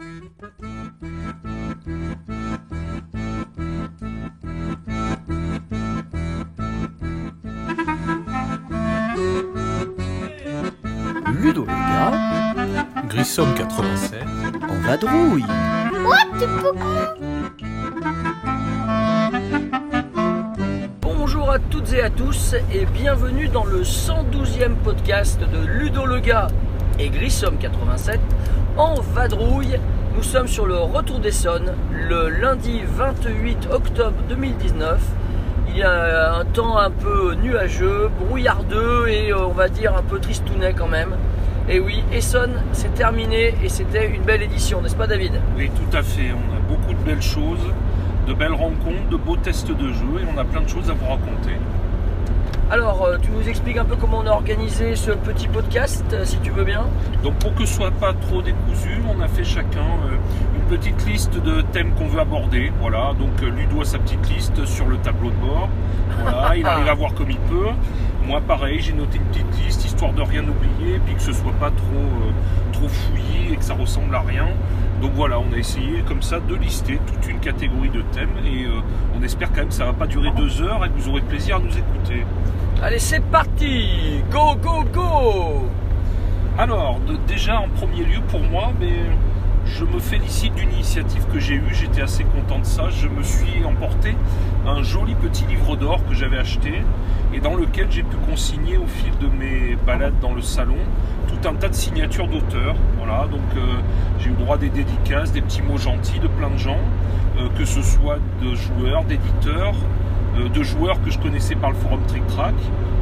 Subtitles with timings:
[0.00, 0.32] Ludo
[11.66, 12.12] le gars,
[13.08, 14.22] Grissom 87.
[14.70, 15.44] en vadrouille.
[21.02, 26.20] Bonjour à toutes et à tous et bienvenue dans le 112e podcast de Ludo le
[26.20, 26.46] gars
[26.98, 28.18] et Grissom 87
[28.80, 29.78] en vadrouille.
[30.16, 34.98] Nous sommes sur le retour d'Essonne le lundi 28 octobre 2019.
[35.68, 40.02] Il y a un temps un peu nuageux, brouillardeux et euh, on va dire un
[40.02, 41.14] peu tristounet quand même.
[41.68, 45.32] Et oui, Essonne, c'est terminé et c'était une belle édition, n'est-ce pas David?
[45.58, 46.30] Oui, tout à fait.
[46.32, 47.60] On a beaucoup de belles choses,
[48.26, 50.94] de belles rencontres, de beaux tests de jeu et on a plein de choses à
[50.94, 51.52] vous raconter.
[52.72, 56.24] Alors, euh, tu nous expliques un peu comment on a organisé ce petit podcast, euh,
[56.24, 56.84] si tu veux bien
[57.24, 60.16] Donc pour que ce soit pas trop décousu, on a fait chacun euh,
[60.54, 62.70] une petite liste de thèmes qu'on veut aborder.
[62.80, 65.68] Voilà, donc Ludo a sa petite liste sur le tableau de bord.
[66.22, 67.70] Voilà, il arrive à voir comme il peut.
[68.24, 71.54] Moi pareil, j'ai noté une petite liste histoire de rien oublier, puis que ce soit
[71.58, 74.46] pas trop, euh, trop fouillé et que ça ressemble à rien.
[75.00, 78.64] Donc voilà, on a essayé comme ça de lister toute une catégorie de thèmes et
[78.66, 78.80] euh,
[79.18, 81.22] on espère quand même que ça va pas durer deux heures et que vous aurez
[81.22, 82.24] plaisir à nous écouter.
[82.82, 83.86] Allez, c'est parti
[84.30, 85.68] Go, go, go
[86.58, 88.92] Alors, de- déjà en premier lieu pour moi, mais
[89.76, 92.90] je me félicite d'une initiative que j'ai eue, j'étais assez content de ça.
[92.90, 94.14] Je me suis emporté
[94.66, 96.82] un joli petit livre d'or que j'avais acheté
[97.32, 100.76] et dans lequel j'ai pu consigner au fil de mes balades dans le salon
[101.28, 102.74] tout un tas de signatures d'auteurs.
[102.98, 103.60] Voilà, donc euh,
[104.18, 106.80] j'ai eu droit des dédicaces, des petits mots gentils de plein de gens,
[107.38, 109.74] euh, que ce soit de joueurs, d'éditeurs,
[110.36, 112.54] euh, de joueurs que je connaissais par le forum Trick Track.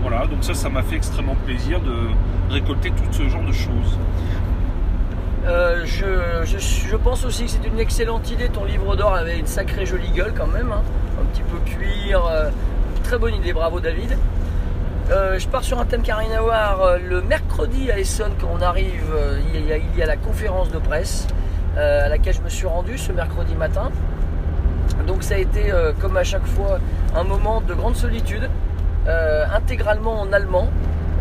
[0.02, 3.98] Voilà, donc ça, ça m'a fait extrêmement plaisir de récolter tout ce genre de choses.
[5.48, 8.48] Euh, je, pense aussi que c'est une excellente idée.
[8.48, 10.72] Ton livre d'or avait une sacrée jolie gueule quand même.
[10.72, 10.82] hein.
[11.20, 12.26] Un petit peu cuir.
[12.26, 12.50] euh,
[13.02, 14.16] très bonne idée, bravo David.
[15.10, 16.02] Euh, je pars sur un thème.
[16.10, 19.14] Euh, Le mercredi à Essonne, quand on arrive,
[19.54, 21.26] il y a, il y a la conférence de presse
[21.76, 23.90] à laquelle je me suis rendu ce mercredi matin.
[25.06, 26.80] Donc ça a été, comme à chaque fois,
[27.14, 28.50] un moment de grande solitude,
[29.06, 30.68] intégralement en allemand.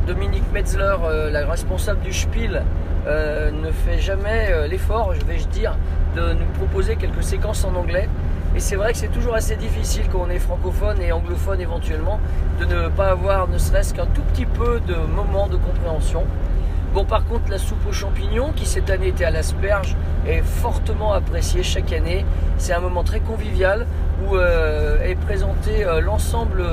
[0.08, 0.96] Dominique Metzler,
[1.32, 2.64] la responsable du Spiel,
[3.08, 5.78] euh, ne fait jamais euh, l'effort, je vais dire,
[6.16, 8.10] de nous proposer quelques séquences en anglais.
[8.54, 12.20] Et c'est vrai que c'est toujours assez difficile quand on est francophone et anglophone éventuellement
[12.60, 16.26] de ne pas avoir ne serait-ce qu'un tout petit peu de moment de compréhension.
[16.94, 19.96] Bon, par contre, la soupe aux champignons, qui cette année était à l'asperge,
[20.28, 22.26] est fortement appréciée chaque année.
[22.58, 23.86] C'est un moment très convivial
[24.26, 26.64] où euh, est présenté l'ensemble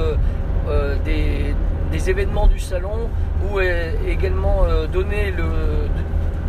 [1.04, 1.54] des,
[1.92, 3.10] des événements du salon,
[3.50, 5.44] où est également donné le,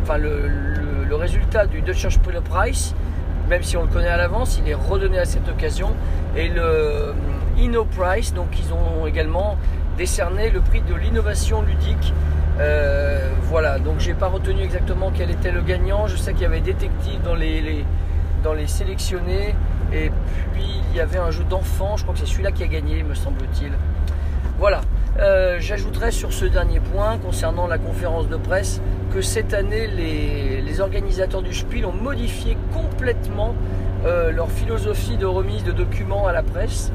[0.05, 2.93] enfin, le, résultat du Deutscher Spiele Prize,
[3.49, 5.89] même si on le connaît à l'avance, il est redonné à cette occasion.
[6.35, 7.13] Et le euh,
[7.57, 9.57] Inno Prize, donc ils ont également
[9.97, 12.13] décerné le prix de l'innovation ludique.
[12.59, 16.05] Euh, voilà, donc j'ai pas retenu exactement quel était le gagnant.
[16.05, 17.85] Je sais qu'il y avait détective dans les-
[18.43, 19.55] dans les sélectionnés.
[19.93, 20.11] Et
[20.53, 23.01] puis il y avait un jeu d'enfant, je crois que c'est celui-là qui a gagné,
[23.03, 23.71] me semble-t-il.
[24.59, 24.81] Voilà.
[25.17, 28.81] Euh, J'ajouterais sur ce dernier point, concernant la conférence de presse,
[29.13, 33.55] que cette année, les, organisateurs du Spiel ont modifié complètement
[34.05, 36.91] euh, leur philosophie de remise de documents à la presse.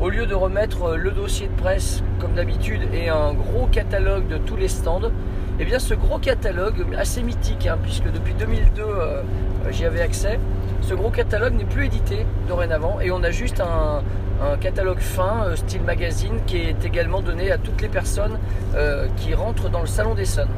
[0.00, 4.28] Au lieu de remettre euh, le dossier de presse comme d'habitude et un gros catalogue
[4.28, 5.10] de tous les stands,
[5.58, 9.22] eh bien ce gros catalogue, assez mythique, hein, puisque depuis 2002 euh,
[9.70, 10.38] j'y avais accès,
[10.86, 14.02] ce gros catalogue n'est plus édité dorénavant et on a juste un,
[14.60, 18.38] catalogue fin, euh, style magazine, qui est également donné à toutes les personnes
[18.76, 20.48] euh, qui rentrent dans le salon d'Essonne.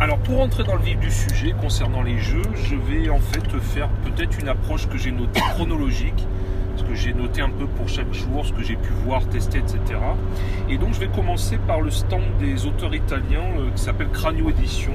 [0.00, 3.46] Alors pour entrer dans le vif du sujet concernant les jeux, je vais en fait
[3.60, 6.26] faire peut-être une approche que j'ai notée chronologique,
[6.74, 9.58] parce que j'ai noté un peu pour chaque jour ce que j'ai pu voir, tester,
[9.58, 9.98] etc.
[10.70, 14.48] Et donc je vais commencer par le stand des auteurs italiens euh, qui s'appelle Cranio
[14.48, 14.94] Edition,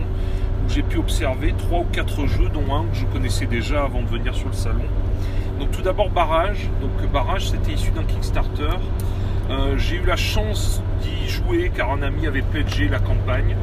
[0.65, 4.01] où j'ai pu observer trois ou quatre jeux, dont un que je connaissais déjà avant
[4.01, 4.85] de venir sur le salon.
[5.59, 8.77] Donc tout d'abord Barrage, donc Barrage c'était issu d'un Kickstarter.
[9.49, 13.55] Euh, j'ai eu la chance d'y jouer car un ami avait pledgé la campagne.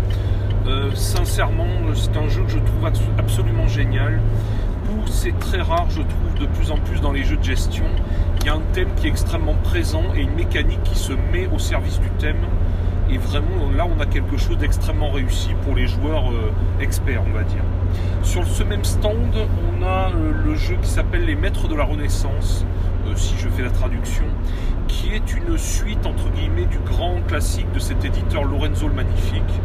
[0.67, 4.20] Euh, sincèrement, c'est un jeu que je trouve abs- absolument génial.
[4.93, 7.85] Où c'est très rare, je trouve, de plus en plus dans les jeux de gestion.
[8.41, 11.49] Il y a un thème qui est extrêmement présent et une mécanique qui se met
[11.55, 12.41] au service du thème.
[13.12, 17.32] Et vraiment, là, on a quelque chose d'extrêmement réussi pour les joueurs euh, experts, on
[17.32, 17.62] va dire.
[18.22, 21.82] Sur ce même stand, on a euh, le jeu qui s'appelle Les Maîtres de la
[21.82, 22.64] Renaissance,
[23.08, 24.24] euh, si je fais la traduction,
[24.86, 29.60] qui est une suite, entre guillemets, du grand classique de cet éditeur Lorenzo le Magnifique.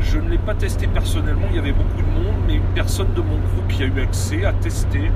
[0.00, 3.12] Je ne l'ai pas testé personnellement, il y avait beaucoup de monde, mais une personne
[3.14, 5.10] de mon groupe qui a eu accès a testé,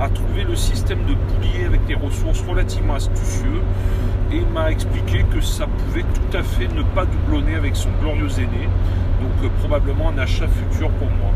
[0.00, 3.62] a trouvé le système de boulier avec des ressources relativement astucieux
[4.30, 8.28] et m'a expliqué que ça pouvait tout à fait ne pas doublonner avec son glorieux
[8.38, 8.68] aîné.
[9.20, 11.30] Donc euh, probablement un achat futur pour moi.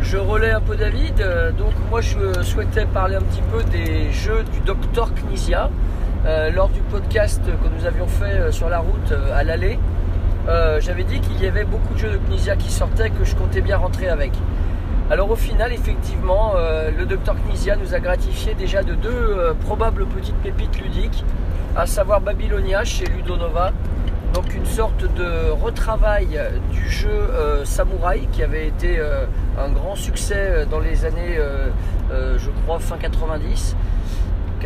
[0.00, 1.20] Je relais un peu David.
[1.20, 5.70] Euh, Donc moi je souhaitais parler un petit peu des jeux du Docteur Knizia.
[6.26, 9.78] Euh, lors du podcast que nous avions fait euh, sur la route euh, à l'aller,
[10.48, 13.34] euh, j'avais dit qu'il y avait beaucoup de jeux de Knizia qui sortaient que je
[13.34, 14.32] comptais bien rentrer avec.
[15.08, 19.54] Alors au final, effectivement, euh, le Docteur Knizia nous a gratifié déjà de deux euh,
[19.54, 21.24] probables petites pépites ludiques,
[21.76, 23.70] à savoir Babylonia chez Ludonova,
[24.34, 26.40] donc une sorte de retravail
[26.72, 28.98] du jeu euh, Samouraï qui avait été
[29.56, 31.38] un grand succès dans les années,
[32.10, 33.76] je crois, fin 90.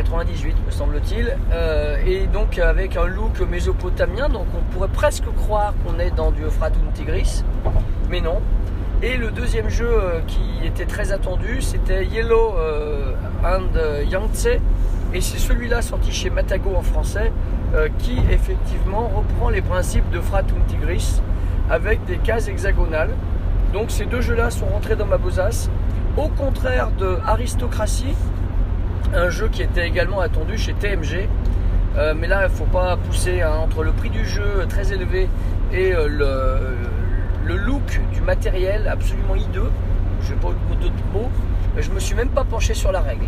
[0.01, 5.73] 98 me semble-t-il, Euh, et donc avec un look mésopotamien, donc on pourrait presque croire
[5.83, 7.43] qu'on est dans du Euphrates Tigris,
[8.09, 8.41] mais non.
[9.03, 13.13] Et le deuxième jeu euh, qui était très attendu, c'était Yellow euh,
[13.43, 14.59] and Yangtze,
[15.13, 17.31] et c'est celui-là sorti chez Matago en français,
[17.99, 21.21] qui effectivement reprend les principes de Fratum Tigris
[21.69, 23.11] avec des cases hexagonales.
[23.71, 25.69] Donc ces deux jeux-là sont rentrés dans ma besace.
[26.17, 28.15] Au contraire de Aristocratie,
[29.13, 31.27] un jeu qui était également attendu chez TMG.
[31.97, 34.93] Euh, mais là, il ne faut pas pousser hein, entre le prix du jeu très
[34.93, 35.27] élevé
[35.73, 36.07] et euh,
[37.45, 39.71] le, look du matériel absolument hideux.
[40.21, 41.29] Je n'ai pas d'autres mots.
[41.77, 43.25] Je me suis même pas penché sur la règle.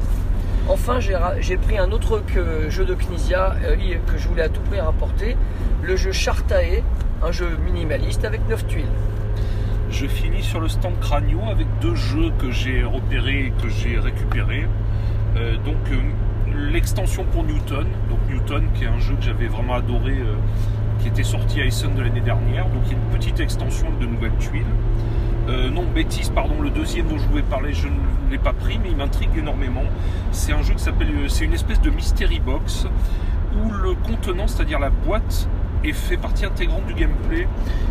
[0.70, 2.22] Enfin, j'ai pris un autre
[2.70, 3.76] jeu de Knizia euh,
[4.08, 5.36] que je voulais à tout prix rapporter,
[5.82, 6.84] le jeu Chartae,
[7.22, 8.86] un jeu minimaliste avec 9 tuiles.
[9.90, 14.00] Je finis sur le stand Cranio avec deux jeux que j'ai repérés et que j'ai
[14.00, 14.66] récupérés.
[15.36, 16.00] Euh, donc euh,
[16.72, 20.36] l'extension pour Newton, donc Newton qui est un jeu que j'avais vraiment adoré, euh,
[21.00, 22.66] qui était sorti à Essen de l'année dernière.
[22.66, 24.64] Donc il y a une petite extension de nouvelles tuiles.
[25.46, 28.92] Non, bêtise, pardon, le deuxième dont je voulais parler, je ne l'ai pas pris, mais
[28.92, 29.84] il m'intrigue énormément.
[30.32, 32.88] C'est un jeu qui s'appelle, c'est une espèce de mystery box
[33.62, 35.50] où le contenant, c'est-à-dire la boîte,
[35.84, 37.48] est fait partie intégrante du gameplay.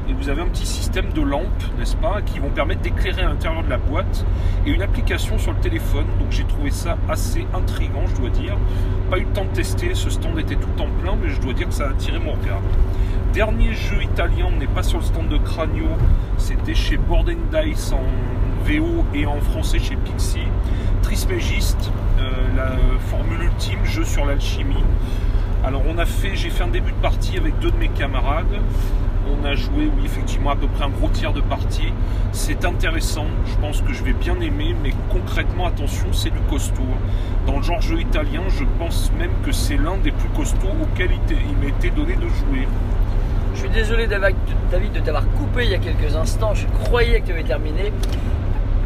[0.08, 3.28] Et vous avez un petit système de lampes, n'est-ce pas, qui vont permettre d'éclairer à
[3.28, 4.24] l'intérieur de la boîte
[4.66, 6.06] et une application sur le téléphone.
[6.18, 8.56] Donc j'ai trouvé ça assez intrigant, je dois dire.
[9.10, 11.52] Pas eu le temps de tester, ce stand était tout en plein, mais je dois
[11.52, 12.60] dire que ça a attiré mon regard.
[13.32, 15.86] Dernier jeu italien, on n'est pas sur le stand de Cranio,
[16.36, 18.02] c'était chez Board and Dice en
[18.64, 20.48] VO et en français chez Pixie.
[21.02, 22.76] Trismégiste, euh, la
[23.10, 24.84] formule ultime, jeu sur l'alchimie.
[25.64, 28.58] Alors on a fait, j'ai fait un début de partie avec deux de mes camarades.
[29.30, 31.92] On a joué, oui, effectivement, à peu près un gros tiers de partie.
[32.32, 36.82] C'est intéressant, je pense que je vais bien aimer, mais concrètement, attention, c'est du costaud.
[37.46, 41.12] Dans le genre jeu italien, je pense même que c'est l'un des plus costauds auxquels
[41.30, 42.66] il m'a été donné de jouer.
[43.54, 47.26] Je suis désolé David de t'avoir coupé il y a quelques instants, je croyais que
[47.26, 47.92] tu avais terminé.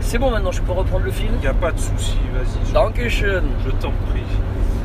[0.00, 2.68] C'est bon maintenant, je peux reprendre le fil Il n'y a pas de souci, vas-y,
[2.68, 3.44] je, Dankeschön.
[3.64, 4.22] je t'en prie.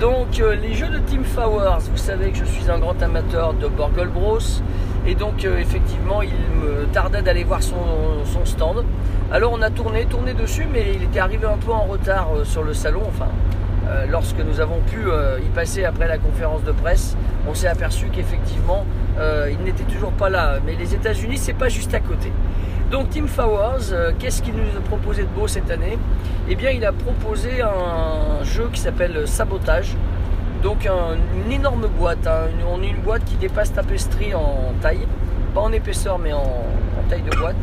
[0.01, 3.53] Donc euh, les jeux de Team Flowers, vous savez que je suis un grand amateur
[3.53, 4.39] de Borgol Bros.
[5.05, 7.77] Et donc euh, effectivement il me tardait d'aller voir son,
[8.43, 8.83] stand.
[9.31, 12.45] Alors on a tourné, tourné dessus, mais il était arrivé un peu en retard euh,
[12.45, 13.03] sur le salon.
[13.07, 13.27] Enfin,
[14.09, 15.01] lorsque nous avons pu
[15.45, 17.17] y passer après la conférence de presse,
[17.47, 18.85] on s'est aperçu qu'effectivement
[19.49, 20.59] il n'était toujours pas là.
[20.65, 22.31] Mais les États-Unis, c'est pas juste à côté.
[22.91, 25.97] Donc Team Flowers, euh, qu'est-ce qu'il nous a proposé de beau cette année?
[26.49, 29.95] Eh bien il a proposé un jeu qui s'appelle Sabotage.
[30.61, 32.49] Donc un- une énorme boîte, hein.
[32.69, 35.07] On a une boîte qui dépasse Tapestry en taille,
[35.55, 36.43] pas en épaisseur mais en,
[37.09, 37.55] taille de boîte.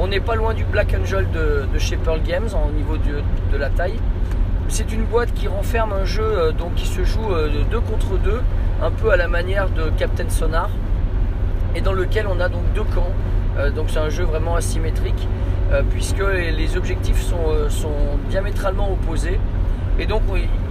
[0.00, 2.96] On n'est pas loin du Black Angel de, de chez Pearl Games en- au niveau
[2.96, 3.98] de, la taille.
[4.68, 7.80] C'est une boîte qui renferme un jeu euh, donc qui se joue euh, de deux
[7.80, 8.40] contre deux,
[8.82, 10.68] un peu à la manière de Captain Sonar,
[11.74, 13.10] et dans lequel on a donc deux camps.
[13.58, 15.28] Euh, donc c'est un jeu vraiment asymétrique
[15.70, 19.38] euh, puisque les objectifs sont, euh, sont diamétralement opposés.
[19.98, 20.22] Et donc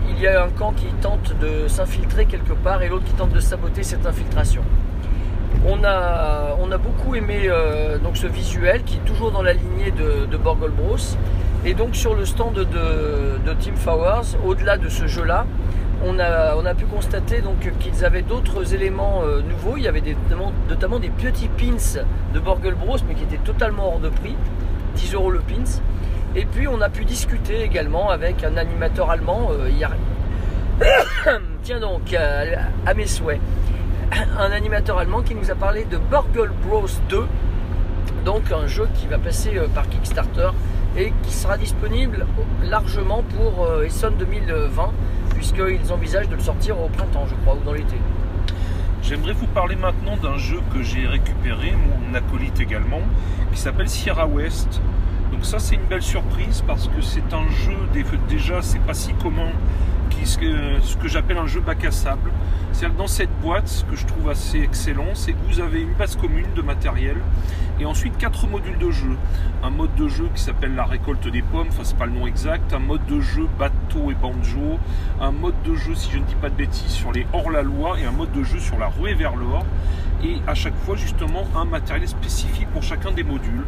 [0.09, 3.31] il y a un camp qui tente de s'infiltrer quelque part et l'autre qui tente
[3.31, 4.63] de saboter cette infiltration.
[5.65, 7.47] On a, on a beaucoup aimé
[8.03, 10.97] donc ce visuel qui est toujours dans la lignée de, de Borgol Bros.
[11.65, 15.45] Et donc sur le stand de, de Team Flowers, au-delà de ce jeu-là,
[16.05, 17.41] on a, pu constater
[17.79, 19.77] qu'ils avaient d'autres éléments euh, nouveaux.
[19.77, 20.03] Il y avait
[20.69, 22.01] notamment, des petits pins
[22.33, 24.35] de Borgol Bros, mais qui étaient totalement hors de prix,
[24.95, 25.81] 10 euros le pins.
[26.35, 29.91] Et puis on a pu discuter également avec un animateur allemand euh, hier.
[31.63, 32.43] Tiens donc, à,
[32.89, 33.41] à mes souhaits,
[34.39, 37.25] un animateur allemand qui nous a parlé de Borgol Bros 2,
[38.25, 40.49] donc un jeu qui va passer euh, par Kickstarter
[40.97, 42.25] et qui sera disponible
[42.63, 44.91] largement pour euh, Essonne 2020,
[45.41, 47.95] puisqu'ils envisagent de le sortir au printemps, je crois, ou dans l'été.
[49.01, 53.01] J'aimerais vous parler maintenant d'un jeu que j'ai récupéré, mon acolyte également,
[53.51, 54.79] qui s'appelle Sierra West.
[55.31, 57.75] Donc ça c'est une belle surprise parce que c'est un jeu
[58.29, 59.49] déjà c'est pas si commun
[60.25, 60.37] ce
[60.97, 62.31] que, j'appelle un jeu bac à sable.
[62.71, 65.81] C'est-à-dire que dans cette boîte, ce que je trouve assez excellent, c'est que vous avez
[65.81, 67.17] une base commune de matériel
[67.79, 69.17] et ensuite quatre modules de jeu.
[69.63, 72.27] Un mode de jeu qui s'appelle la récolte des pommes, enfin c'est pas le nom
[72.27, 74.79] exact, un mode de jeu bateau et banjo,
[75.19, 78.05] un mode de jeu, si je ne dis pas de bêtises, sur les hors-la-loi et
[78.05, 79.65] un mode de jeu sur la ruée vers l'or.
[80.23, 83.65] Et à chaque fois justement un matériel spécifique pour chacun des modules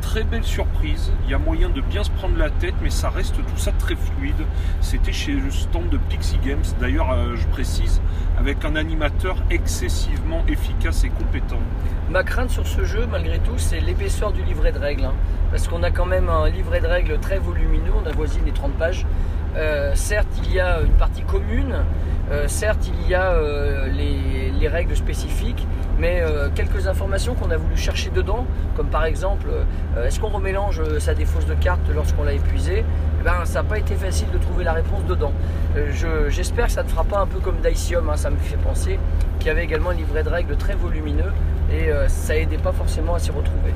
[0.00, 1.12] très belle surprise.
[1.24, 3.72] Il y a moyen de bien se prendre la tête, mais ça reste tout ça
[3.72, 4.46] très fluide.
[4.80, 8.00] C'était chez le stand de Pixie Games, d'ailleurs, euh, je précise,
[8.38, 11.60] avec un animateur excessivement efficace et compétent.
[12.10, 15.04] Ma crainte sur ce jeu, malgré tout, c'est l'épaisseur du livret de règles.
[15.04, 15.14] Hein.
[15.50, 18.72] parce qu'on a quand même un livret de règles très volumineux, on avoisine les 30
[18.72, 19.06] pages.
[19.56, 21.76] Euh, certes, il y a une partie commune,
[22.30, 23.34] euh, certes, il y a
[23.88, 25.66] les, les, règles spécifiques,
[26.00, 30.28] mais euh, quelques informations qu'on a voulu chercher dedans, comme par exemple, euh, est-ce qu'on
[30.28, 32.84] remélange euh, sa défausse de carte lorsqu'on l'a épuisé
[33.20, 35.32] eh ben, ça n'a pas été facile de trouver la réponse dedans.
[36.30, 38.98] J'espère que ça ne fera pas un peu comme Daicium, hein, ça me fait penser,
[39.38, 41.30] qui avait également un livret de règles très volumineux
[41.70, 43.74] et ça n'aidait pas forcément à s'y retrouver.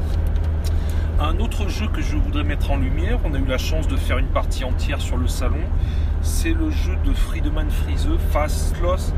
[1.21, 3.97] Un autre jeu que je voudrais mettre en lumière, on a eu la chance de
[3.97, 5.61] faire une partie entière sur le salon,
[6.23, 9.15] c'est le jeu de Friedemann Friese, Fast Lost,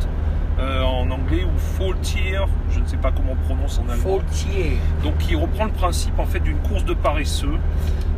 [0.58, 2.38] euh, en anglais ou Faultier,
[2.70, 4.18] je ne sais pas comment on prononce en allemand.
[4.18, 4.76] Faultier.
[5.02, 7.58] Donc il reprend le principe en fait d'une course de paresseux.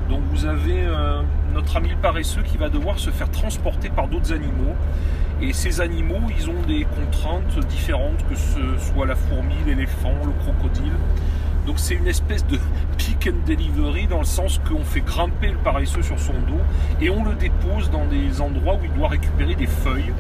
[0.08, 1.23] Donc vous avez euh,
[1.54, 4.75] notre ami le paresseux qui va devoir se faire transporter par d'autres animaux.
[5.40, 10.32] Et ces animaux, ils ont des contraintes différentes, que ce soit la fourmi, l'éléphant, le
[10.42, 10.94] crocodile.
[11.68, 12.58] Donc c'est une espèce de
[12.96, 16.62] pick and delivery dans le sens qu'on fait grimper le paresseux sur son dos
[16.98, 20.14] et on le dépose dans des endroits où il doit récupérer des feuilles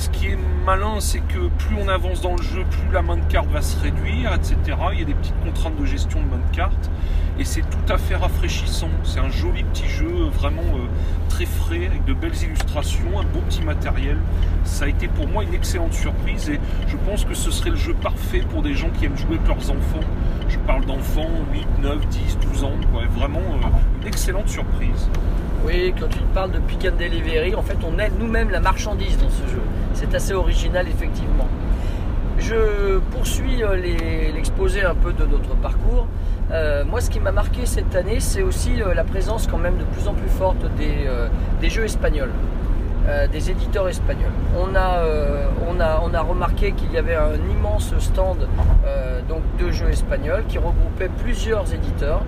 [0.00, 3.18] ce qui est malin, c'est que plus on avance dans le jeu, plus la main
[3.18, 4.56] de carte va se réduire, etc.
[4.92, 6.90] Il y a des petites contraintes de gestion de main de carte.
[7.38, 8.88] Et c'est tout à fait rafraîchissant.
[9.04, 10.86] C'est un joli petit jeu, vraiment euh,
[11.28, 14.16] très frais, avec de belles illustrations, un beau petit matériel.
[14.64, 17.76] Ça a été pour moi une excellente surprise et je pense que ce serait le
[17.76, 20.06] jeu parfait pour des gens qui aiment jouer avec leurs enfants.
[20.50, 22.72] Je parle d'enfants 8, 9, 10, 12 ans.
[23.14, 23.66] Vraiment euh,
[24.02, 25.08] une excellente surprise.
[25.64, 29.30] Oui, quand tu parles de pick delivery, en fait, on aide nous-mêmes la marchandise dans
[29.30, 29.60] ce jeu.
[29.94, 31.46] C'est assez original, effectivement.
[32.38, 33.76] Je poursuis euh,
[34.34, 36.08] l'exposé un peu de notre parcours.
[36.50, 39.84] Euh, moi, ce qui m'a marqué cette année, c'est aussi la présence quand même de
[39.84, 42.32] plus en plus forte des, jeux espagnols,
[43.32, 44.32] des éditeurs espagnols.
[44.56, 45.02] On a,
[45.68, 48.48] on a, remarqué qu'il y avait un immense stand
[49.28, 52.22] donc de jeux espagnols qui regroupait plusieurs éditeurs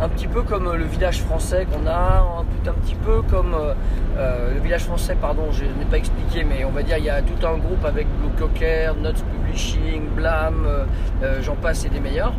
[0.00, 3.74] un petit peu comme le village français qu'on a, un, petit peu comme euh,
[4.18, 7.10] euh, le village français, pardon, je n'ai pas expliqué, mais on va dire il y
[7.10, 12.00] a tout un groupe avec Blue Cocker, Notes Publishing, Blam, euh, j'en passe et des
[12.00, 12.34] meilleurs.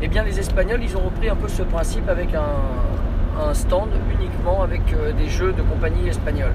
[0.00, 3.88] Et eh bien les Espagnols, ils ont repris un peu ce principe avec un, stand
[4.16, 4.82] uniquement avec
[5.16, 6.54] des jeux de compagnie espagnoles.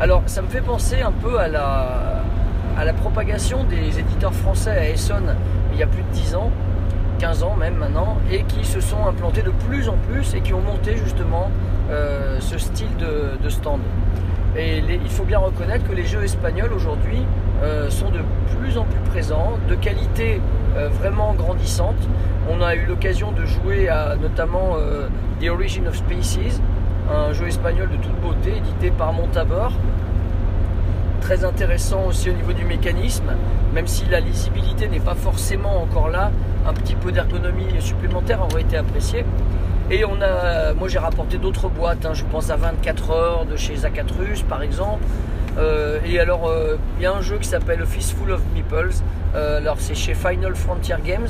[0.00, 5.34] Alors ça me fait penser un peu à la, propagation des éditeurs français à Essonne
[5.72, 6.50] il y a plus de 10 ans
[7.22, 10.52] 15 ans même maintenant, et qui se sont implantés de plus en plus et qui
[10.54, 11.52] ont monté justement
[11.88, 13.80] euh, ce style de, stand.
[14.56, 17.24] Et il faut bien reconnaître que les jeux espagnols aujourd'hui
[17.62, 18.18] euh, sont de
[18.58, 20.40] plus en plus présents, de qualité
[20.76, 22.08] euh, vraiment grandissante.
[22.50, 24.74] On a eu l'occasion de jouer à notamment
[25.40, 26.60] The Origin of Species,
[27.12, 29.72] un jeu espagnol de toute beauté édité par Montabor,
[31.20, 33.34] très intéressant aussi au niveau du mécanisme,
[33.74, 36.30] même si la lisibilité n'est pas forcément encore là,
[36.66, 39.24] un petit peu d'ergonomie supplémentaire aurait été apprécié.
[39.90, 42.14] Et on a, moi j'ai rapporté d'autres boîtes, hein.
[42.14, 45.04] je pense à 24 heures de chez Zacatrus par exemple.
[45.58, 49.02] Euh, et alors euh, il y a un jeu qui s'appelle Fistful of Meeples,
[49.34, 51.28] euh, alors c'est chez Final Frontier Games.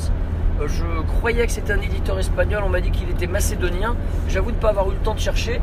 [0.67, 3.95] Je croyais que c'était un éditeur espagnol, on m'a dit qu'il était macédonien.
[4.29, 5.59] J'avoue ne pas avoir eu le temps de chercher.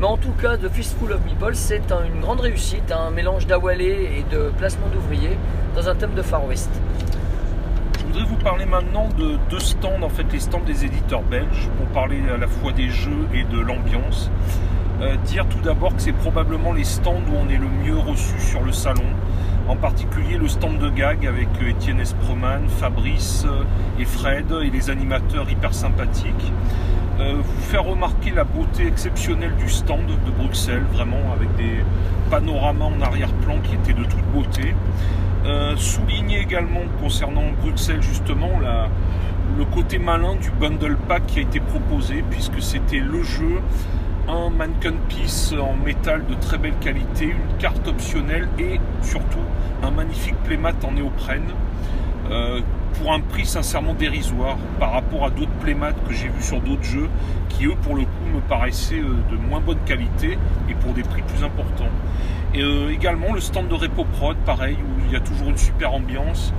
[0.00, 4.10] Mais en tout cas, The Fistful of Meeples, c'est une grande réussite, un mélange d'awalé
[4.18, 5.38] et de placement d'ouvriers
[5.74, 6.70] dans un thème de Far West.
[7.98, 11.68] Je voudrais vous parler maintenant de deux stands, en fait les stands des éditeurs belges,
[11.78, 14.30] pour parler à la fois des jeux et de l'ambiance.
[15.00, 18.38] Euh, dire tout d'abord que c'est probablement les stands où on est le mieux reçu
[18.38, 19.06] sur le salon,
[19.68, 23.64] en particulier le stand de gag avec euh, Étienne Esproman, Fabrice euh,
[24.00, 26.52] et Fred et les animateurs hyper sympathiques.
[27.18, 31.84] vous faire remarquer la beauté exceptionnelle du stand de Bruxelles, vraiment avec des
[32.30, 34.74] panoramas en arrière-plan qui étaient de toute beauté.
[35.76, 38.58] souligner également concernant Bruxelles justement
[39.58, 43.60] le côté malin du bundle pack qui a été proposé puisque c'était le jeu
[44.28, 49.38] un mannequin piece en métal de très belle qualité, une carte optionnelle et surtout
[49.82, 51.52] un magnifique playmat en néoprène.
[52.30, 52.60] euh,
[52.94, 56.84] pour un prix sincèrement dérisoire par rapport à d'autres playmates que j'ai vus sur d'autres
[56.84, 57.08] jeux
[57.48, 60.38] qui eux pour le coup me paraissaient euh, de moins bonne qualité
[60.68, 61.90] et pour des prix plus importants.
[62.54, 65.94] Et euh, également le stand de RepoProd, pareil, où il y a toujours une super
[65.94, 66.52] ambiance.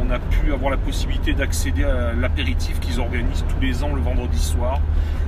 [0.00, 4.00] On a pu avoir la possibilité d'accéder à l'apéritif qu'ils organisent tous les ans le
[4.00, 4.80] vendredi soir,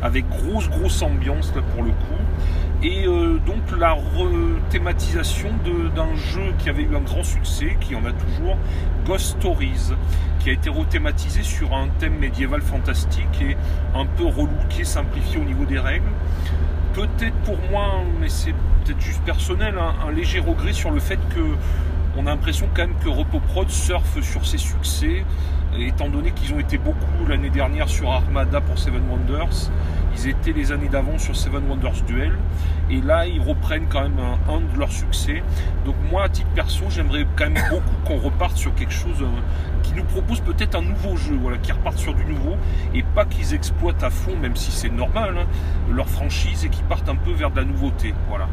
[0.02, 2.24] avec grosse grosse ambiance là pour le coup.
[2.82, 3.96] Et euh, donc la
[4.68, 5.48] thématisation
[5.94, 8.58] d'un jeu qui avait eu un grand succès, qui en a toujours,
[9.06, 9.94] Ghost Stories,
[10.40, 13.56] qui a été rethématisé sur un thème médiéval fantastique et
[13.96, 16.10] un peu relooké, simplifié au niveau des règles.
[16.92, 18.52] Peut-être pour moi, mais c'est
[18.84, 21.40] peut-être juste personnel, un, léger regret sur le fait que
[22.16, 25.24] on a l'impression quand même que RepoProd surfe sur ses succès,
[25.78, 29.70] étant donné qu'ils ont été beaucoup l'année dernière sur Armada pour Seven Wonders.
[30.16, 32.32] Ils étaient les années d'avant sur Seven Wonders Duel.
[32.88, 35.42] Et là, ils reprennent quand même un, de leurs succès.
[35.84, 39.80] Donc moi, à titre perso, j'aimerais quand même beaucoup qu'on reparte sur quelque chose euh,
[39.82, 42.56] qui nous propose peut-être un nouveau jeu, voilà, qui reparte sur du nouveau
[42.94, 45.46] et pas qu'ils exploitent à fond, même si c'est normal, hein,
[45.92, 48.14] leur franchise et qu'ils partent un peu vers de la nouveauté.
[48.28, 48.46] Voilà.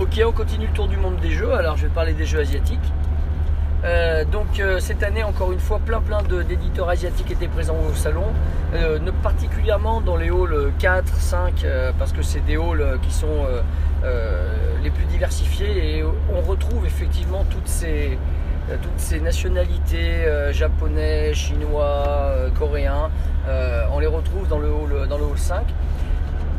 [0.00, 1.52] Ok, on continue le tour du monde des jeux.
[1.52, 2.92] Alors, je vais parler des jeux asiatiques.
[3.84, 7.94] Euh, donc euh, cette année, encore une fois, plein plein d'éditeurs asiatiques étaient présents au
[7.94, 8.24] salon,
[8.74, 11.66] euh, particulièrement dans les halls 4, 5,
[11.98, 13.46] parce que c'est des halls qui sont
[14.82, 18.18] les plus diversifiés et on retrouve effectivement toutes ces,
[19.20, 23.10] nationalités, japonais, chinois, coréens,
[23.92, 25.64] on les retrouve dans le hall 5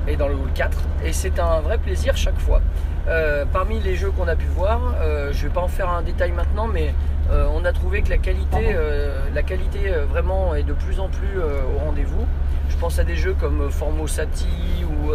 [0.08, 2.62] et dans le hall 4 et c'est un vrai plaisir chaque fois.
[3.52, 4.96] Parmi les jeux qu'on a pu voir,
[5.32, 6.94] je ne vais pas en faire un détail maintenant, mais
[7.32, 11.00] euh, on a trouvé que la qualité, euh, la qualité euh, vraiment est de plus
[11.00, 12.26] en plus au rendez-vous.
[12.70, 15.12] Je pense à des jeux comme Formosati ou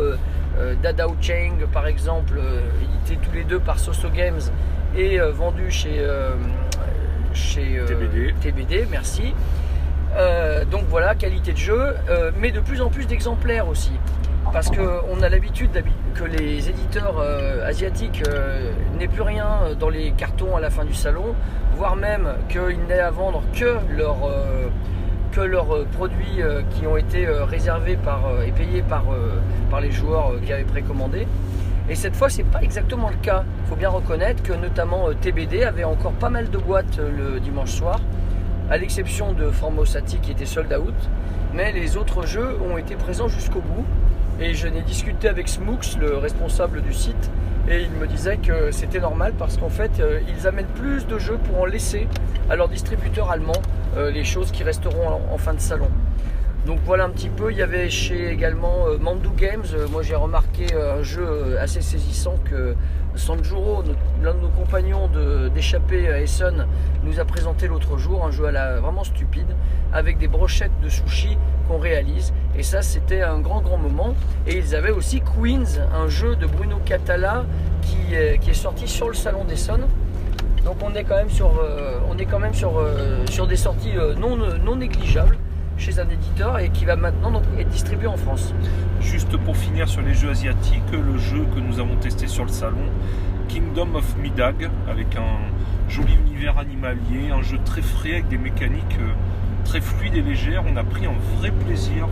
[0.82, 2.40] Dadao Cheng par exemple,
[2.82, 4.40] édités tous les deux par Soso Games
[4.96, 6.06] et vendus chez,
[7.32, 7.80] chez
[8.40, 8.86] TBD.
[8.90, 9.34] merci.
[10.70, 11.94] donc voilà, qualité de jeu,
[12.38, 13.92] mais de plus en plus d'exemplaires aussi
[14.52, 15.82] parce qu'on a l'habitude
[16.14, 17.22] que les éditeurs
[17.64, 18.22] asiatiques
[18.98, 21.34] n'aient plus rien dans les cartons à la fin du salon
[21.78, 24.68] voire même qu'ils n'aient à vendre que leurs euh,
[25.38, 29.04] euh, produits euh, qui ont été réservés par, et payés par,
[29.70, 31.28] par les joueurs qui avaient précommandé.
[31.88, 33.44] Et cette fois, c'est pas exactement le cas.
[33.64, 37.70] Il faut bien reconnaître que notamment TBD avait encore pas mal de boîtes le dimanche
[37.70, 38.00] soir,
[38.70, 40.94] à l'exception de Formosati qui était sold out.
[41.54, 43.86] Mais les autres jeux ont été présents jusqu'au bout.
[44.40, 47.30] Et je n'ai discuté avec Smooks, le responsable du site,
[47.68, 51.18] et il me disait que c'était normal parce qu'en fait, euh, ils amènent plus de
[51.18, 52.06] jeux pour en laisser
[52.48, 53.60] à leurs distributeurs allemands
[53.96, 55.88] euh, les choses qui resteront en, fin de salon.
[56.66, 57.50] Donc voilà un petit peu.
[57.50, 59.66] Il y avait chez également euh, Mandu Games.
[59.90, 62.74] moi, j'ai remarqué un jeu assez saisissant que
[63.18, 63.82] Sanjuro,
[64.22, 65.10] l'un de nos compagnons
[65.54, 66.66] d'échappée à Essen,
[67.02, 68.24] nous a présenté l'autre jour.
[68.24, 69.54] Un jeu à la, vraiment stupide
[69.92, 71.36] avec des brochettes de sushi
[71.68, 72.32] qu'on réalise.
[72.56, 74.14] Et ça, c'était un grand, grand moment.
[74.46, 77.44] Et ils avaient aussi Queens, un jeu de Bruno Catala
[77.82, 79.86] qui, est sorti sur le salon d'Essonne.
[80.64, 85.36] Donc on est quand même sur, euh, euh, des sorties euh, non négligeables
[85.78, 88.52] chez un éditeur et qui va maintenant donc être distribué en France.
[89.00, 92.50] Juste pour finir sur les jeux asiatiques, le jeu que nous avons testé sur le
[92.50, 92.90] salon,
[93.48, 98.98] Kingdom of Midag, avec un joli univers animalier, un jeu très frais avec des mécaniques
[99.64, 100.64] très fluide et légère.
[100.70, 102.08] On a pris un vrai plaisir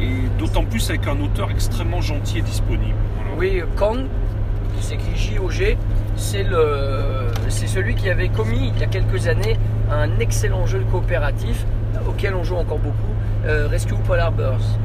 [0.00, 2.94] et d'autant plus avec un auteur extrêmement gentil et disponible.
[3.36, 4.06] Oui, Kong,
[4.76, 5.76] qui s'écrit J-O-G,
[6.16, 9.56] c'est le, c'est celui qui avait commis il y a quelques années
[9.90, 11.64] un excellent jeu coopératif
[12.06, 13.14] auquel on joue encore beaucoup,
[13.46, 14.78] euh, Rescue Polar Bears.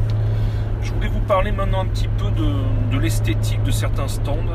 [0.82, 4.46] Je voulais vous parler maintenant un petit peu de l'esthétique de certains stands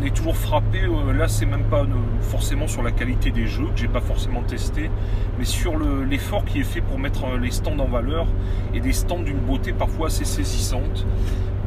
[0.00, 0.80] on est toujours frappé.
[0.82, 1.86] Euh, là, c'est même pas euh,
[2.20, 4.90] forcément sur la qualité des jeux que j'ai pas forcément testé,
[5.38, 8.26] mais sur l'effort qui est fait pour mettre euh, les stands en valeur
[8.74, 11.06] et des stands d'une beauté parfois assez saisissante.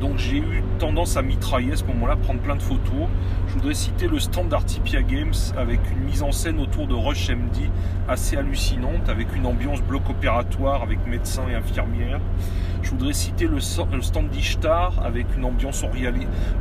[0.02, 3.08] Donc j'ai eu tendance à mitrailler à ce moment-là, prendre plein de photos.
[3.48, 7.30] Je voudrais citer le stand d'Artipia Games avec une mise en scène autour de Rush
[7.30, 7.70] MD
[8.08, 12.20] assez hallucinante, avec une ambiance bloc opératoire avec médecins et infirmières.
[12.82, 15.86] Je voudrais citer le, stand d'Ishtar avec une ambiance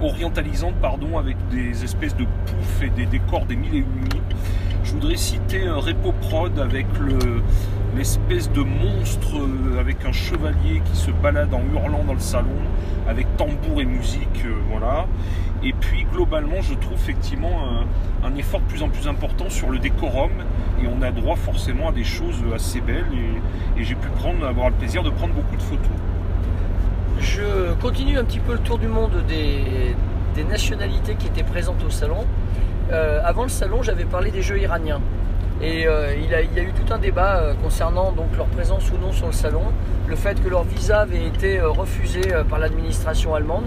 [0.01, 4.09] orientalisante, pardon, avec des espèces de poufs et des décors des mille et une.
[4.85, 6.87] Je voudrais citer un Repo Prod avec
[7.97, 12.49] l'espèce de monstre euh, avec un chevalier qui se balade en hurlant dans le salon,
[13.09, 15.07] avec tambour et musique, euh, voilà.
[15.63, 17.85] Et puis globalement, je trouve effectivement
[18.25, 20.31] un, effort de plus en plus important sur le décorum
[20.83, 24.71] et on a droit forcément à des choses assez belles et, j'ai pu prendre, avoir
[24.71, 25.91] le plaisir de prendre beaucoup de photos.
[27.21, 29.95] Je continue un petit peu le tour du monde des,
[30.45, 32.27] nationalités qui étaient présentes au salon.
[32.91, 35.01] Euh, avant le salon, j'avais parlé des jeux iraniens.
[35.61, 38.91] Et euh, il, a, y a eu tout un débat euh, concernant donc leur présence
[38.91, 39.63] ou non sur le salon,
[40.09, 43.65] le fait que leur visa avait été euh, refusé par l'administration allemande,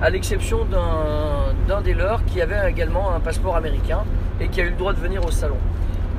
[0.00, 4.04] à l'exception d'un des leurs qui avait également un passeport américain
[4.40, 5.56] et qui a eu le droit de venir au salon.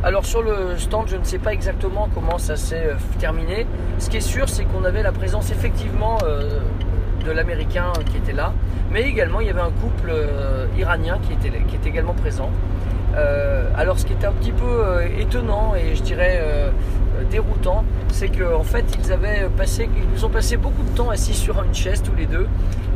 [0.03, 3.65] Alors sur le stand, je ne sais pas exactement comment ça s'est terminé.
[3.97, 6.17] Ce qui est sûr, c'est qu'on avait la présence effectivement
[7.25, 8.53] de l'américain qui était là,
[8.91, 10.13] mais également il y avait un couple
[10.77, 12.49] iranien qui était, qui était également présent.
[13.15, 16.69] Euh, alors ce qui était un petit peu euh, étonnant et je dirais euh,
[17.29, 21.33] déroutant, c'est qu'en fait ils avaient passé, ils nous ont passé beaucoup de temps assis
[21.33, 22.47] sur une chaise tous les deux,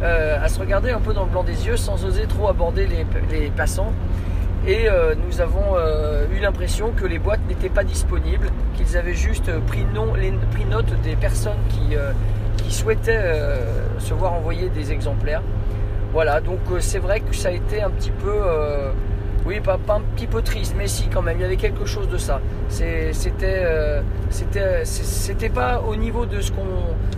[0.01, 2.87] à se regarder un peu dans le blanc des yeux sans oser trop aborder
[3.31, 3.93] les, passants.
[4.67, 4.87] Et
[5.25, 5.77] nous avons
[6.33, 9.85] eu l'impression que les boîtes n'étaient pas disponibles, qu'ils avaient juste pris,
[10.19, 11.95] les- pris note des personnes qui,
[12.57, 13.33] qui souhaitaient
[13.99, 15.41] se voir envoyer des exemplaires.
[16.11, 18.33] Voilà, donc c'est vrai que ça a été un petit peu,
[19.45, 22.07] oui, pas, un petit peu triste, mais si quand même, il y avait quelque chose
[22.09, 22.39] de ça.
[22.81, 26.51] Euh, c'était, pas au niveau de ce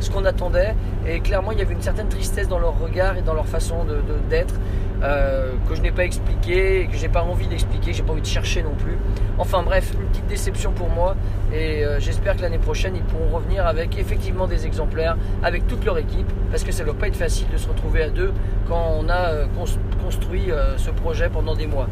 [0.10, 0.74] qu'on, attendait,
[1.08, 3.86] et clairement il y avait une certaine tristesse dans leur regard et dans leur façon
[4.30, 4.56] d'être.
[5.04, 8.22] euh, que je n'ai pas expliqué, et que j'ai pas envie d'expliquer, j'ai pas envie
[8.22, 8.98] de chercher non plus.
[9.38, 11.16] Enfin bref, une petite déception pour moi
[11.54, 15.84] et euh, j'espère que l'année prochaine ils pourront revenir avec effectivement des exemplaires, avec toute
[15.86, 18.32] leur équipe, parce que ça ne doit pas être facile de se retrouver à deux
[18.68, 21.88] quand on a cons- construit ce projet pendant des mois.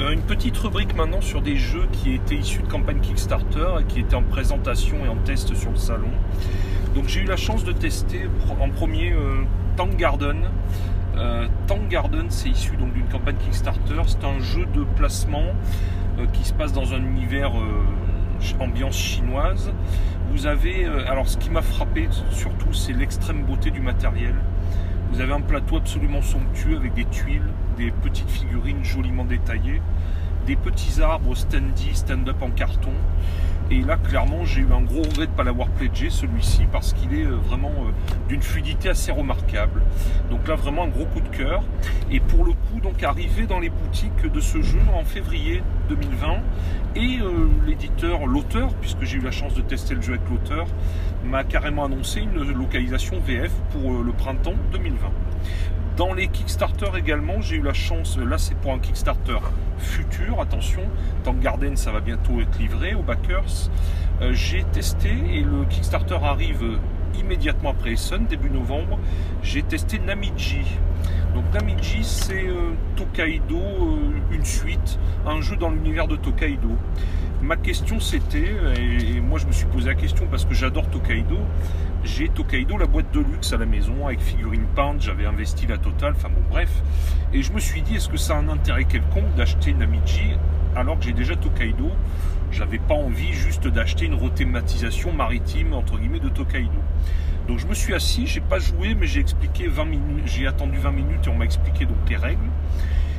[0.00, 3.84] Euh, une petite rubrique maintenant sur des jeux qui étaient issus de campagne Kickstarter et
[3.84, 6.10] qui étaient en présentation et en test sur le salon.
[6.94, 8.22] Donc j'ai eu la chance de tester
[8.60, 9.42] en premier euh,
[9.76, 10.48] Tank Garden.
[11.16, 14.00] Euh, Tank Garden, c'est issu donc d'une campagne Kickstarter.
[14.06, 15.44] C'est un jeu de placement
[16.18, 17.84] euh, qui se passe dans un univers euh,
[18.58, 19.70] ambiance chinoise.
[20.30, 24.34] Vous avez, alors ce qui m'a frappé surtout, c'est l'extrême beauté du matériel.
[25.12, 27.50] Vous avez un plateau absolument somptueux avec des tuiles,
[27.88, 29.80] petites figurines joliment détaillées,
[30.46, 32.92] des petits arbres standy, stand-up en carton.
[33.70, 36.92] Et là, clairement, j'ai eu un gros regret de ne pas l'avoir pledgé, celui-ci, parce
[36.92, 37.92] qu'il est euh, vraiment euh,
[38.28, 39.82] d'une fluidité assez remarquable.
[40.28, 41.62] Donc là, vraiment un gros coup de cœur.
[42.10, 46.38] Et pour le coup, donc arrivé dans les boutiques de ce jeu en février 2020,
[46.96, 50.66] et euh, l'éditeur, l'auteur, puisque j'ai eu la chance de tester le jeu avec l'auteur,
[51.24, 55.10] m'a carrément annoncé une localisation VF pour le printemps 2020.
[55.96, 59.38] Dans les Kickstarter également, j'ai eu la chance, là c'est pour un Kickstarter
[59.78, 60.82] futur, attention,
[61.24, 63.70] Tank Garden ça va bientôt être livré aux backers.
[64.22, 66.78] Euh, j'ai testé et le Kickstarter arrive
[67.18, 68.98] immédiatement après Essen, début novembre.
[69.42, 70.64] J'ai testé Namiji.
[71.34, 76.70] Donc Namiji c'est euh, Tokaido, euh, une suite, un jeu dans l'univers de Tokaido.
[77.42, 81.38] Ma question c'était, et, moi je me suis posé la question parce que j'adore Tokaido,
[82.04, 85.78] j'ai Tokaido, la boîte de luxe à la maison avec figurines peintes, j'avais investi la
[85.78, 86.70] totale, enfin bon bref.
[87.32, 90.36] Et je me suis dit, est-ce que ça a un intérêt quelconque d'acheter Namiji
[90.76, 91.90] alors que j'ai déjà Tokaido?
[92.50, 96.70] J'avais pas envie juste d'acheter une rethématisation maritime entre guillemets de Tokaido.
[97.48, 100.78] Donc je me suis assis, j'ai pas joué, mais j'ai expliqué 20 minutes, j'ai attendu
[100.78, 102.38] 20 minutes et on m'a expliqué donc les règles.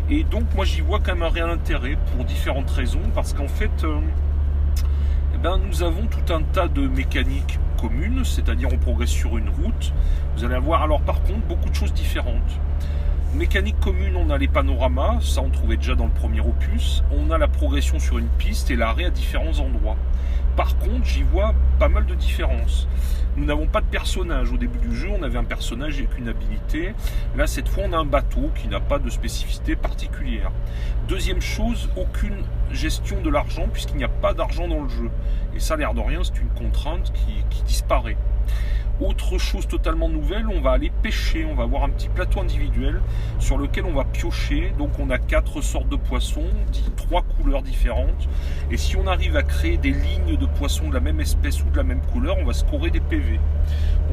[0.10, 3.48] Et donc moi j'y vois quand même un réel intérêt pour différentes raisons, parce qu'en
[3.48, 4.00] fait, euh,
[5.34, 9.50] eh ben, nous avons tout un tas de mécaniques communes, c'est-à-dire on progresse sur une
[9.50, 9.94] route.
[10.36, 12.60] Vous allez avoir alors par contre beaucoup de choses différentes.
[13.34, 17.02] Mécanique commune, on a les panoramas, ça on trouvait déjà dans le premier opus.
[17.12, 19.96] On a la progression sur une piste et l'arrêt à différents endroits.
[20.58, 22.88] Par contre, j'y vois pas mal de différences.
[23.38, 24.52] Nous n'avons pas de personnage.
[24.52, 26.94] Au début du jeu, on avait un personnage avec une habilité.
[27.38, 30.52] Là, cette fois, on a un bateau qui n'a pas de spécificité particulière.
[31.08, 35.10] Deuxième chose, aucune gestion de l'argent puisqu'il n'y a pas d'argent dans le jeu.
[35.56, 38.18] Et ça, l'air de rien, c'est une contrainte qui, qui disparaît.
[39.02, 41.44] Autre chose totalement nouvelle, on va aller pêcher.
[41.46, 43.02] On va avoir un petit plateau individuel
[43.40, 44.74] sur lequel on va piocher.
[44.78, 46.46] Donc on a quatre sortes de poissons,
[46.98, 48.30] trois couleurs différentes.
[48.70, 51.70] Et si on arrive à créer des lignes de poissons de la même espèce ou
[51.72, 53.40] de la même couleur, on va scorer des PV.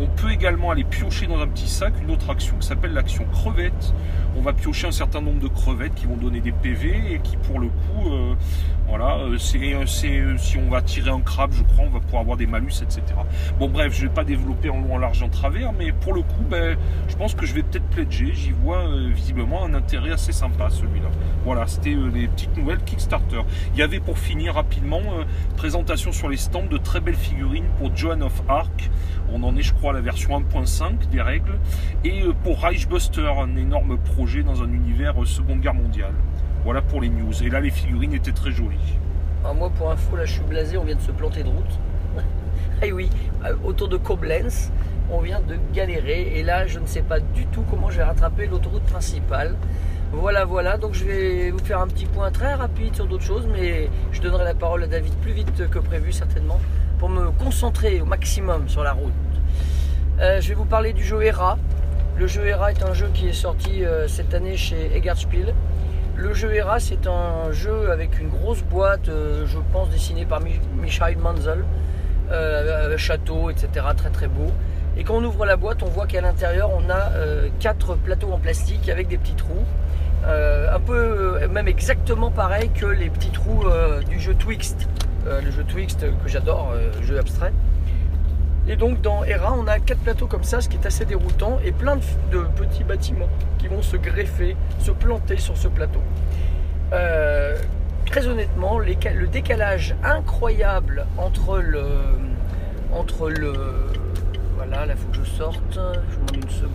[0.01, 3.25] On peut également aller piocher dans un petit sac une autre action qui s'appelle l'action
[3.33, 3.93] crevette.
[4.37, 7.37] On va piocher un certain nombre de crevettes qui vont donner des PV et qui
[7.37, 8.35] pour le coup, euh,
[8.89, 12.23] voilà, euh, c'est, c'est- si on va tirer un crabe, je crois, on va pouvoir
[12.23, 13.03] avoir des malus, etc.
[13.59, 16.45] Bon bref, je vais pas développer en long, en en travers, mais pour le coup,
[16.49, 16.77] ben,
[17.09, 18.33] je pense que je vais peut-être pledger.
[18.35, 21.09] J'y vois euh, visiblement un intérêt assez sympa celui-là.
[21.45, 23.41] Voilà, c'était euh, les petites nouvelles Kickstarter.
[23.75, 25.25] Il y avait pour finir rapidement euh,
[25.57, 28.91] présentation sur les stands de très belles figurines pour Joan of Arc.
[29.31, 31.59] On en est, je crois, à la version 1.5 des règles.
[32.05, 36.15] Et euh, pour Reichbuster, un énorme projet dans un univers euh, Seconde Guerre mondiale.
[36.65, 37.43] Voilà pour les news.
[37.43, 38.99] Et là, les figurines étaient très jolies.
[39.43, 41.79] Alors moi pour info là je suis blasé, on vient de se planter de route.
[42.81, 43.11] Ah oui,
[43.45, 44.71] euh, autour de Koblenz,
[45.11, 48.05] on vient de galérer et là je ne sais pas du tout comment je vais
[48.05, 49.57] rattraper l'autoroute principale.
[50.13, 53.49] Voilà, voilà, donc je vais vous faire un petit point très rapide sur d'autres choses,
[53.53, 56.61] mais je donnerai la parole à David plus vite que prévu certainement,
[56.99, 59.13] pour me concentrer au maximum sur la route.
[60.21, 61.59] Euh, je vais vous parler du jeu Hera.
[62.17, 65.53] Le jeu Hera est un jeu qui est sorti euh, cette année chez Eggert Spiel.
[66.17, 70.41] Le jeu Hera, c'est un jeu avec une grosse boîte, je pense dessiné par
[70.81, 71.65] Michael Manzel,
[72.97, 73.87] château, etc.
[73.97, 74.51] Très très beau.
[74.97, 77.13] Et quand on ouvre la boîte, on voit qu'à l'intérieur, on a
[77.61, 79.65] quatre plateaux en plastique avec des petits trous.
[80.27, 83.65] un peu, même exactement pareil que les petits trous
[84.09, 84.89] du jeu Twixt.
[85.27, 87.53] le jeu Twixt que j'adore, jeu abstrait.
[88.69, 91.59] Et donc dans Hera, on a quatre plateaux comme ça, ce qui est assez déroutant,
[91.65, 91.97] et plein
[92.31, 96.03] de, petits bâtiments qui vont se greffer, se planter sur ce plateau.
[96.93, 97.57] Euh,
[98.09, 101.85] très honnêtement, le décalage incroyable entre le,
[102.93, 103.53] entre le,
[104.57, 106.73] voilà, là il faut que je sorte, je vous une seconde.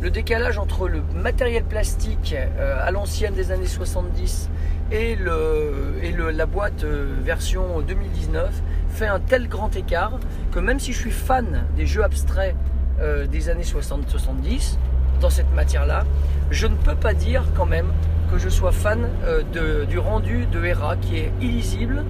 [0.00, 4.48] Le décalage entre le matériel plastique euh, à l'ancienne des années 70
[4.90, 8.50] et, le, et le, la boîte euh, version 2019
[8.88, 10.18] fait un tel grand écart
[10.52, 12.56] que même si je suis fan des jeux abstraits
[13.00, 14.78] euh, des années 60-70,
[15.20, 16.04] dans cette matière-là,
[16.50, 17.92] je ne peux pas dire quand même
[18.30, 22.04] que je sois fan euh, de, du rendu de Hera qui est illisible.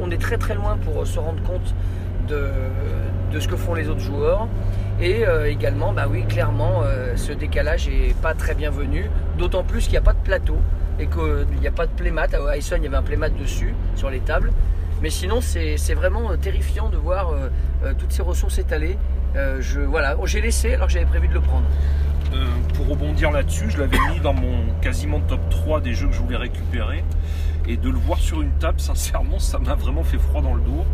[0.00, 1.74] On, est très très loin pour se rendre compte
[2.28, 4.46] de, ce que font les autres joueurs.
[5.00, 6.82] Et euh, également, bah oui, clairement,
[7.16, 9.10] ce décalage est pas très bienvenu.
[9.38, 10.58] D'autant plus qu'il n'y a pas de plateau
[11.00, 12.28] et qu'il n'y a pas de playmat.
[12.34, 14.52] À il y avait un playmat dessus, sur les tables.
[15.02, 17.48] Mais sinon, c'est vraiment euh, terrifiant de voir euh,
[17.84, 18.96] euh, toutes ces ressources étalées.
[19.34, 21.66] je, voilà, j'ai laissé alors que j'avais prévu de le prendre.
[22.74, 26.20] Pour rebondir là-dessus, je l'avais mis dans mon quasiment top 3 des jeux que je
[26.20, 27.04] voulais récupérer.
[27.68, 30.60] Et de le voir sur une table, sincèrement, ça m'a vraiment fait froid dans le
[30.60, 30.84] dos.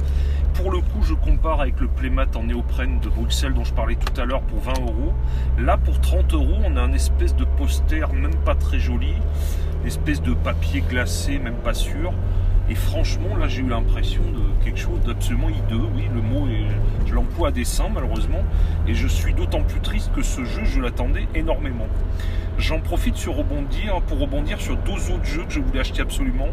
[0.55, 3.97] Pour le coup, je compare avec le playmat en néoprène de Bruxelles dont je parlais
[3.97, 5.13] tout à l'heure pour 20 euros.
[5.59, 9.15] Là, pour 30 euros, on a un espèce de poster même pas très joli,
[9.81, 12.13] une espèce de papier glacé, même pas sûr.
[12.71, 15.87] Et franchement, là, j'ai eu l'impression de quelque chose d'absolument hideux.
[15.95, 18.43] Oui, le mot est, je l'emploie à dessein, malheureusement.
[18.87, 21.89] Et je suis d'autant plus triste que ce jeu, je l'attendais énormément.
[22.59, 26.49] J'en profite sur rebondir, pour rebondir sur deux autres jeux que je voulais acheter absolument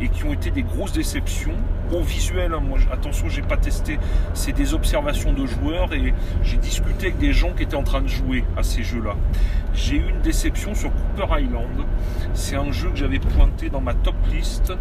[0.00, 1.56] et qui ont été des grosses déceptions.
[1.92, 3.98] Au visuel, hein, moi, attention, j'ai pas testé.
[4.32, 8.00] C'est des observations de joueurs et j'ai discuté avec des gens qui étaient en train
[8.00, 9.16] de jouer à ces jeux-là.
[9.74, 11.84] J'ai eu une déception sur Cooper Island.
[12.32, 14.72] C'est un jeu que j'avais pointé dans ma top list.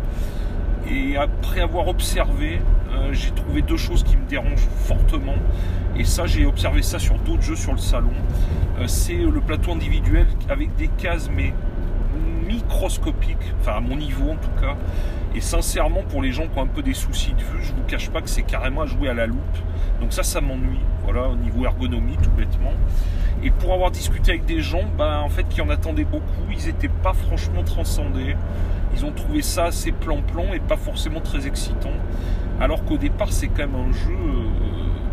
[0.91, 2.59] Et après avoir observé,
[2.91, 5.35] euh, j'ai trouvé deux choses qui me dérangent fortement.
[5.95, 8.13] Et ça, j'ai observé ça sur d'autres jeux sur le salon.
[8.79, 11.53] Euh, c'est le plateau individuel avec des cases, mais
[12.49, 14.75] microscopiques, enfin à mon niveau en tout cas.
[15.35, 17.83] Et sincèrement, pour les gens qui ont un peu des soucis de vue, je vous
[17.87, 19.57] cache pas que c'est carrément à jouer à la loupe.
[20.01, 20.79] Donc ça, ça m'ennuie.
[21.03, 22.73] Voilà, au niveau ergonomie, tout bêtement.
[23.43, 26.65] Et pour avoir discuté avec des gens, ben, en fait, qui en attendaient beaucoup, ils
[26.65, 28.35] n'étaient pas franchement transcendés.
[28.95, 31.93] Ils ont trouvé ça assez plan-plan et pas forcément très excitant.
[32.59, 34.43] Alors qu'au départ, c'est quand même un jeu euh,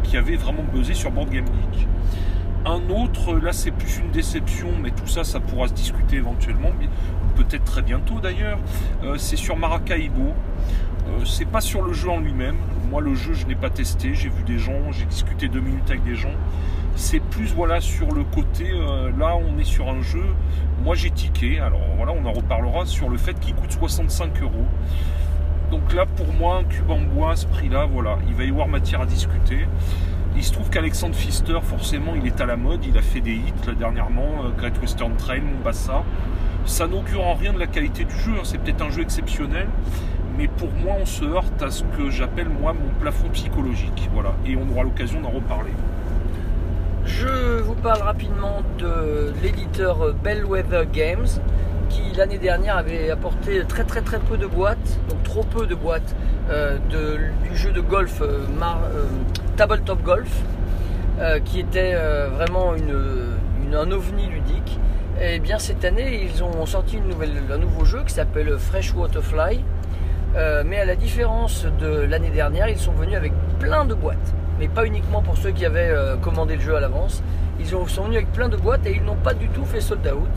[0.02, 1.44] qui avait vraiment buzzé sur Board Game.
[2.64, 6.70] Un autre, là c'est plus une déception, mais tout ça, ça pourra se discuter éventuellement,
[7.36, 8.58] peut-être très bientôt d'ailleurs.
[9.04, 10.34] Euh, c'est sur Maracaibo.
[11.08, 12.56] Euh, c'est pas sur le jeu en lui-même.
[12.90, 14.14] Moi, le jeu, je n'ai pas testé.
[14.14, 16.34] J'ai vu des gens, j'ai discuté deux minutes avec des gens.
[16.96, 18.70] C'est plus voilà sur le côté.
[19.18, 20.24] là, on est sur un jeu
[20.86, 24.66] moi j'ai tiqué, alors voilà, on en reparlera sur le fait qu'il coûte 65 euros.
[25.72, 28.50] Donc là, pour moi, un cube en bois à ce prix-là, voilà, il va y
[28.50, 29.66] avoir matière à discuter.
[30.36, 32.84] Il se trouve qu'Alexandre Pfister, forcément, il est à la mode.
[32.84, 36.04] Il a fait des hits là, dernièrement, euh, Great Western Trail, Mombasa.
[36.66, 38.32] Ça n'augure en rien de la qualité du jeu.
[38.32, 38.42] Hein.
[38.44, 39.68] C'est peut-être un jeu exceptionnel,
[40.36, 44.10] mais pour moi, on se heurte à ce que j'appelle moi mon plafond psychologique.
[44.12, 45.72] Voilà, et on aura l'occasion d'en reparler.
[47.04, 51.26] Je vous parle rapidement de l'éditeur Bellwether Games
[51.88, 55.74] qui l'année dernière avait apporté très très très peu de boîtes, donc trop peu de
[55.74, 56.14] boîtes
[56.50, 56.78] euh,
[57.48, 59.06] du jeu de golf euh, euh,
[59.56, 60.42] Tabletop Golf,
[61.44, 61.94] qui était
[62.34, 64.78] vraiment un ovni ludique.
[65.20, 66.98] Et bien cette année, ils ont sorti
[67.50, 69.64] un nouveau jeu qui s'appelle Fresh Waterfly.
[70.64, 74.68] mais à la différence de l'année dernière, ils sont venus avec plein de boîtes mais
[74.68, 77.22] pas uniquement pour ceux qui avaient euh, commandé le jeu à l'avance.
[77.58, 80.06] Ils sont venus avec plein de boîtes et ils n'ont pas du tout fait sold
[80.06, 80.28] out.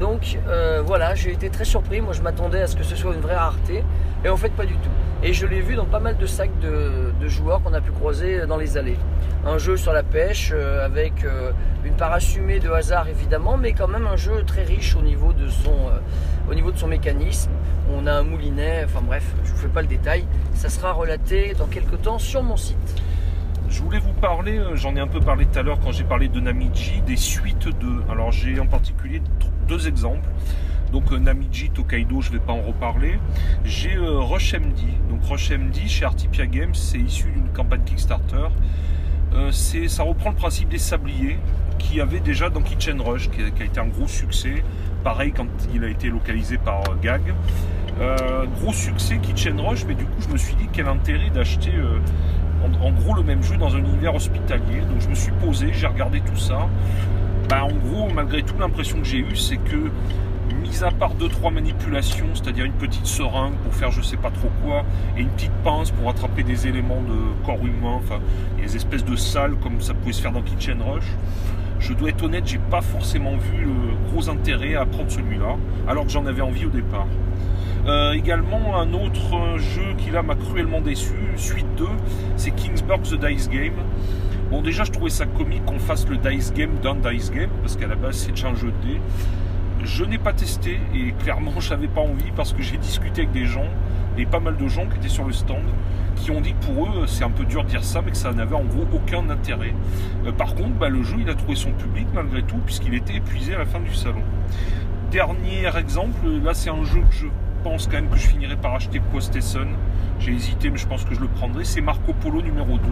[0.00, 2.00] Donc euh, voilà, j'ai été très surpris.
[2.00, 3.84] Moi, je m'attendais à ce que ce soit une vraie rareté,
[4.24, 4.90] et en fait, pas du tout.
[5.22, 8.46] Et je l'ai vu dans pas mal de sacs de, joueurs qu'on a pu croiser
[8.46, 8.96] dans les allées.
[9.44, 11.12] Un jeu sur la pêche euh, avec
[11.84, 15.34] une part assumée de hasard évidemment, mais quand même un jeu très riche au niveau
[15.34, 15.76] de son,
[16.50, 17.50] au niveau de son mécanisme.
[17.94, 20.24] On a un moulinet, enfin bref, je vous fais pas le détail.
[20.54, 23.02] Ça sera relaté dans quelques temps sur mon site.
[23.70, 26.02] Je voulais vous parler, euh, j'en ai un peu parlé tout à l'heure quand j'ai
[26.02, 28.02] parlé de Namiji, des suites 2.
[28.10, 29.22] Alors j'ai en particulier
[29.68, 30.28] deux exemples.
[30.90, 33.20] Donc euh, Namiji, Tokaido, je ne vais pas en reparler.
[33.64, 34.80] J'ai euh, Rush MD.
[35.08, 38.48] Donc Rush MD chez Artipia Games, c'est issu d'une campagne Kickstarter.
[39.52, 41.38] ça reprend le principe des sabliers
[41.78, 44.64] qui avait déjà dans Kitchen Rush, qui a, été un gros succès.
[45.04, 47.22] Pareil quand il a été localisé par Gag.
[48.56, 51.72] gros succès Kitchen Rush, mais du coup je me suis dit quel intérêt d'acheter
[52.64, 54.80] en, gros le même jeu dans un univers hospitalier.
[54.88, 56.68] Donc je me suis posé, j'ai regardé tout ça.
[57.48, 59.90] Bah, en gros, malgré tout, l'impression que j'ai eue, c'est que,
[60.62, 64.30] mis à part deux trois manipulations, c'est-à-dire une petite seringue pour faire je sais pas
[64.30, 64.84] trop quoi,
[65.16, 68.20] et une petite pince pour attraper des éléments de corps humain, enfin
[68.60, 71.16] des espèces de salles comme ça pouvait se faire dans Kitchen Rush,
[71.80, 75.56] je dois être honnête, j'ai pas forcément vu le gros intérêt à prendre celui-là,
[75.88, 77.06] alors que j'en avais envie au départ.
[77.86, 81.86] Euh, également, un autre jeu qui là m'a cruellement déçu, suite 2,
[82.36, 83.74] c'est Kingsburg The Dice Game.
[84.50, 87.76] Bon, déjà, je trouvais ça comique qu'on fasse le Dice Game d'un Dice Game, parce
[87.76, 89.00] qu'à la base, c'est un jeu de dés.
[89.82, 93.32] Je n'ai pas testé et clairement, je n'avais pas envie parce que j'ai discuté avec
[93.32, 93.68] des gens,
[94.18, 95.64] et pas mal de gens qui étaient sur le stand,
[96.16, 98.16] qui ont dit que pour eux, c'est un peu dur de dire ça, mais que
[98.18, 99.72] ça n'avait en gros aucun intérêt.
[100.26, 103.14] Euh, par contre, bah, le jeu, il a trouvé son public malgré tout, puisqu'il était
[103.14, 104.22] épuisé à la fin du salon.
[105.10, 107.26] Dernier exemple, là, c'est un jeu que je
[107.62, 109.38] pense quand même que je finirai par acheter Post
[110.18, 111.64] J'ai hésité, mais je pense que je le prendrai.
[111.64, 112.82] C'est Marco Polo numéro 2.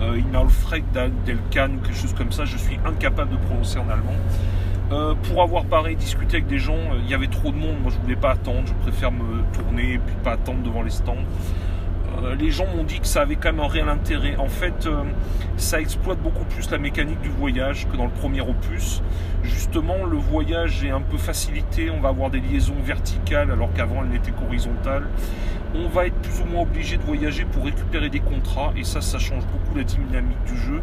[0.00, 0.84] Euh, Inalfred
[1.24, 2.44] Delcan ou quelque chose comme ça.
[2.44, 4.16] Je suis incapable de prononcer en allemand.
[4.90, 7.76] Euh, pour avoir pareil discuté avec des gens, euh, il y avait trop de monde.
[7.82, 8.62] Moi, je voulais pas attendre.
[8.66, 11.16] Je préfère me tourner et puis pas attendre devant les stands.
[12.22, 14.36] Euh, les gens m'ont dit que ça avait quand même un réel intérêt.
[14.36, 15.02] En fait, euh,
[15.56, 19.02] ça exploite beaucoup plus la mécanique du voyage que dans le premier opus.
[19.42, 21.90] Justement, le voyage est un peu facilité.
[21.90, 25.06] On va avoir des liaisons verticales alors qu'avant elles n'étaient qu'horizontales.
[25.74, 29.00] On va être plus ou moins obligé de voyager pour récupérer des contrats et ça,
[29.00, 30.82] ça change beaucoup la dynamique du jeu.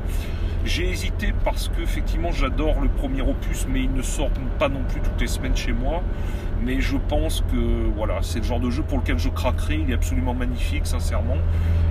[0.70, 4.30] J'ai hésité parce que effectivement j'adore le premier opus, mais il ne sort
[4.60, 6.04] pas non plus toutes les semaines chez moi
[6.62, 9.76] mais je pense que voilà, c'est le genre de jeu pour lequel je craquerai.
[9.76, 11.38] Il est absolument magnifique, sincèrement.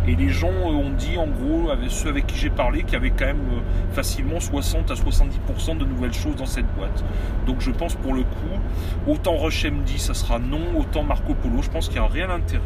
[0.07, 2.93] Et les gens euh, ont dit, en gros, avec ceux avec qui j'ai parlé, qu'il
[2.93, 7.03] y avait quand même euh, facilement 60 à 70% de nouvelles choses dans cette boîte.
[7.47, 11.63] Donc je pense pour le coup, autant Rush MD, ça sera non, autant Marco Polo,
[11.63, 12.63] je pense qu'il y a un réel intérêt.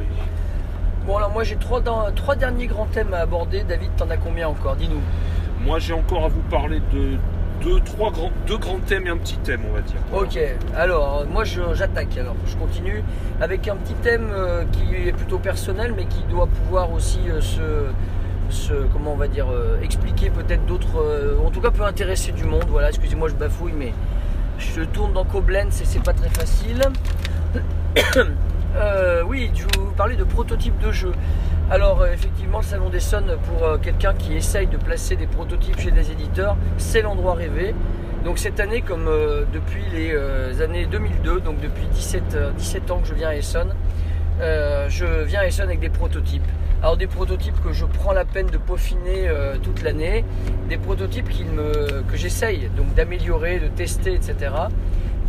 [1.07, 1.83] Bon alors moi j'ai trois,
[2.14, 3.64] trois derniers grands thèmes à aborder.
[3.64, 4.77] David, t'en as combien encore?
[4.77, 5.01] Dis-nous.
[5.64, 7.16] Moi j'ai encore à vous parler de
[7.62, 9.96] deux, trois grands, deux grands thèmes et un petit thème, on va dire.
[10.12, 10.38] Ok,
[10.75, 12.16] alors moi j'attaque.
[12.18, 13.05] Alors je continue
[13.40, 17.40] avec un petit thème euh, qui est plutôt personnel, mais qui doit pouvoir aussi euh,
[18.51, 22.44] se, comment on va dire, euh, expliquer peut-être d'autres, en tout cas peut intéresser du
[22.44, 22.66] monde.
[22.68, 23.92] Voilà, excusez-moi, je bafouille, mais
[24.59, 26.83] je tourne dans Koblenz et c'est pas très facile.
[29.27, 31.12] oui, je vais vous parler de prototypes de jeux.
[31.73, 35.27] Alors euh, effectivement, le Salon des Sons, pour euh, quelqu'un qui essaye de placer des
[35.27, 37.75] prototypes chez des éditeurs, c'est l'endroit rêvé.
[38.27, 43.09] Donc cette année, comme euh, depuis les années 2002, donc depuis 17, 17 ans que
[43.09, 43.75] je viens à Essonne,
[44.39, 46.45] je viens à Essonne avec des prototypes.
[46.83, 49.31] Alors des prototypes que je prends la peine de peaufiner
[49.63, 50.27] toute l'année,
[50.69, 54.51] des prototypes que j'essaye d'améliorer, de tester, etc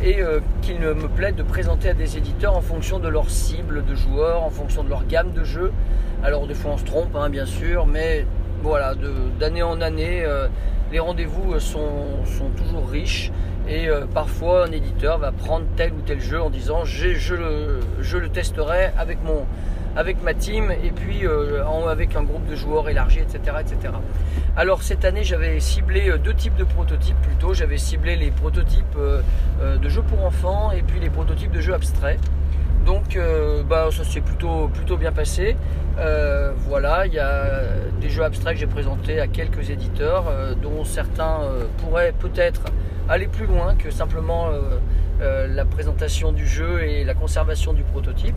[0.04, 0.20] et
[0.62, 4.44] qu'il me plaît de présenter à des éditeurs en fonction de leur cible de joueurs,
[4.44, 5.72] en fonction de leur gamme de jeux,
[6.24, 8.26] alors des fois on se trompe, hein, bien sûr, mais
[8.62, 8.94] voilà,
[9.40, 10.48] d'année en année, euh,
[10.94, 11.84] les rendez-vous euh, sont,
[12.56, 13.30] toujours riches.
[13.68, 17.80] Et euh, parfois un éditeur va prendre tel ou tel jeu en disant je, le,
[18.00, 19.46] je le testerai avec, mon,
[19.96, 21.24] avec ma team et puis
[21.88, 23.58] avec un groupe de joueurs élargi, etc.
[23.60, 23.94] etc.
[24.56, 27.54] Alors cette année j'avais ciblé deux types de prototypes plutôt.
[27.54, 32.20] J'avais ciblé les prototypes de jeux pour enfants et puis les prototypes de jeux abstraits.
[32.86, 33.18] Donc
[33.70, 35.56] bah, ça s'est plutôt, plutôt bien passé.
[36.00, 37.62] Euh, voilà, il y a
[38.02, 42.64] des jeux abstraits que j'ai présentés à quelques éditeurs, euh, dont certains euh, pourraient peut-être
[43.10, 44.50] aller plus loin que simplement
[45.20, 48.36] la présentation du jeu et la conservation du prototype.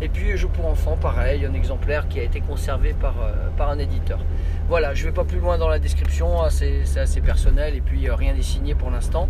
[0.00, 3.14] Et puis jeu pour enfants, pareil, un exemplaire qui a été conservé par,
[3.56, 4.18] par un éditeur.
[4.68, 7.80] Voilà, je ne vais pas plus loin dans la description, hein, c'est assez personnel et
[7.80, 9.28] puis rien n'est signé pour l'instant.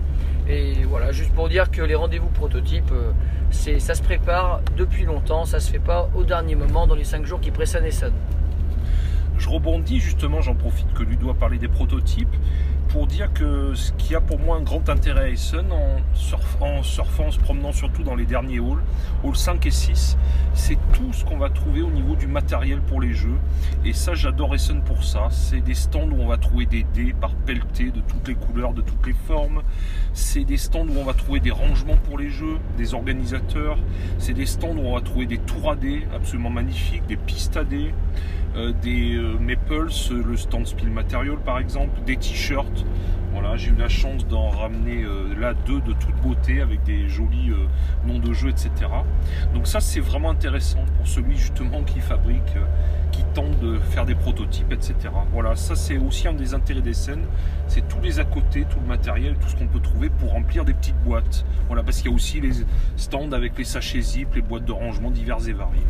[0.48, 2.92] Et voilà, juste pour dire que les rendez-vous prototypes,
[3.50, 7.26] ça se prépare depuis longtemps, ça se fait pas au dernier moment dans les 5
[7.26, 8.14] jours qui précèdent Essonne.
[9.36, 12.34] Je rebondis justement, j'en profite que lui doit parler des prototypes
[12.92, 16.76] pour dire que ce qui a pour moi un grand intérêt à Essen en, surfant,
[16.76, 16.82] en
[17.30, 18.82] se promenant surtout dans les derniers halls,
[19.24, 20.18] halls 5 et 6,
[20.52, 23.38] c'est tout ce qu'on va trouver au niveau du matériel pour les jeux.
[23.86, 25.28] Et ça, j'adore Essen pour ça.
[25.30, 28.74] C'est des stands où on va trouver des dés par pelleté de toutes les couleurs,
[28.74, 29.62] de toutes les formes.
[30.12, 33.78] C'est des stands où on va trouver des rangements pour les jeux, des organisateurs.
[34.18, 37.56] C'est des stands où on va trouver des tours à dés absolument magnifiques, des pistes
[37.56, 37.94] à dés.
[38.54, 42.84] Euh, des euh, Maples, euh, le stand Spill Material par exemple, des t-shirts.
[43.32, 45.06] Voilà, j'ai eu la chance d'en ramener
[45.40, 47.50] là deux de toute beauté avec des jolis
[48.06, 48.70] noms de jeux, etc.
[49.54, 52.58] Donc ça c'est vraiment intéressant pour celui justement qui fabrique,
[53.10, 54.94] qui tente de faire des prototypes, etc.
[55.32, 57.24] Voilà, ça c'est aussi un des intérêts des scènes,
[57.68, 60.66] c'est tous les à côté, tout le matériel, tout ce qu'on peut trouver pour remplir
[60.66, 61.46] des petites boîtes.
[61.68, 62.52] Voilà, parce qu'il y a aussi les
[62.96, 65.80] stands avec les sachets zip, les boîtes de rangement diverses et variées.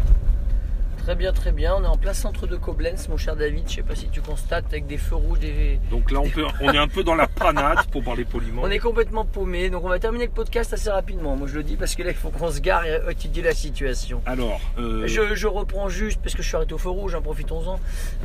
[1.02, 1.74] Très bien, très bien.
[1.76, 3.68] On est en plein centre de Koblenz, mon cher David.
[3.68, 5.80] Je sais pas si tu constates avec des feux rouges, des...
[5.90, 8.62] Donc là on, peut, on est un peu dans la panade pour parler poliment.
[8.64, 9.68] On est complètement paumé.
[9.68, 11.34] Donc on va terminer le podcast assez rapidement.
[11.34, 13.52] Moi je le dis parce que là il faut qu'on se gare et étudier la
[13.52, 14.22] situation.
[14.26, 17.20] Alors, euh, Je, je reprends juste parce que je suis arrêté au feu rouge, hein,
[17.20, 17.80] profitons-en.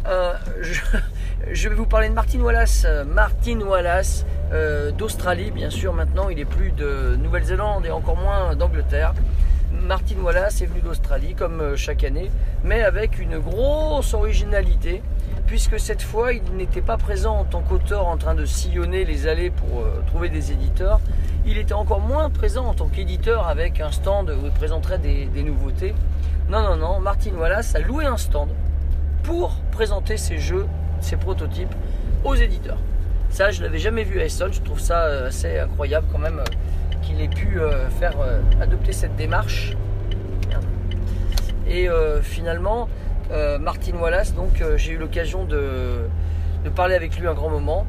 [0.05, 0.79] Euh, je,
[1.51, 2.85] je vais vous parler de Martin Wallace.
[3.07, 4.23] Martin Wallace
[4.53, 5.93] euh, d'Australie, bien sûr.
[5.93, 9.15] Maintenant, il est plus de Nouvelle-Zélande et encore moins d'Angleterre.
[9.71, 12.31] Martin Wallace est venu d'Australie comme euh, chaque année,
[12.63, 15.01] mais avec une grosse originalité,
[15.45, 19.27] puisque cette fois il n'était pas présent en tant qu'auteur en train de sillonner les
[19.27, 20.99] allées pour euh, trouver des éditeurs.
[21.45, 25.25] Il était encore moins présent en tant qu'éditeur avec un stand où il présenterait des,
[25.25, 25.93] des nouveautés.
[26.49, 28.49] Non, non, non, Martin Wallace a loué un stand
[29.23, 30.65] pour présenter ses jeux,
[31.01, 31.73] ses prototypes
[32.23, 32.79] aux éditeurs.
[33.29, 34.51] Ça, je l'avais jamais vu à Essen.
[34.51, 38.15] Je trouve ça euh, assez incroyable quand même euh, qu'il ait pu euh, faire
[38.61, 39.75] adopter cette démarche.
[41.69, 41.89] Et
[42.21, 42.87] finalement,
[43.59, 46.07] Martin Wallace, donc j'ai eu l'occasion de,
[46.63, 47.85] de parler avec lui un grand moment.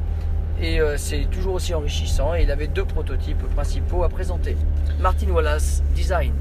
[0.61, 2.35] Et c'est toujours aussi enrichissant.
[2.35, 4.57] Et il avait deux prototypes principaux à présenter.
[4.99, 6.33] Martin Wallace, design.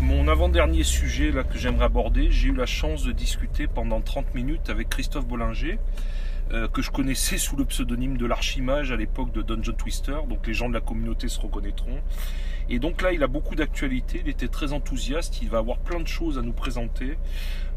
[0.00, 4.32] Mon avant-dernier sujet là, que j'aimerais aborder, j'ai eu la chance de discuter pendant 30
[4.34, 5.78] minutes avec Christophe Bollinger,
[6.52, 10.46] euh, que je connaissais sous le pseudonyme de l'Archimage à l'époque de Dungeon Twister, donc
[10.46, 12.00] les gens de la communauté se reconnaîtront.
[12.68, 16.00] Et donc là, il a beaucoup d'actualité, il était très enthousiaste, il va avoir plein
[16.00, 17.16] de choses à nous présenter.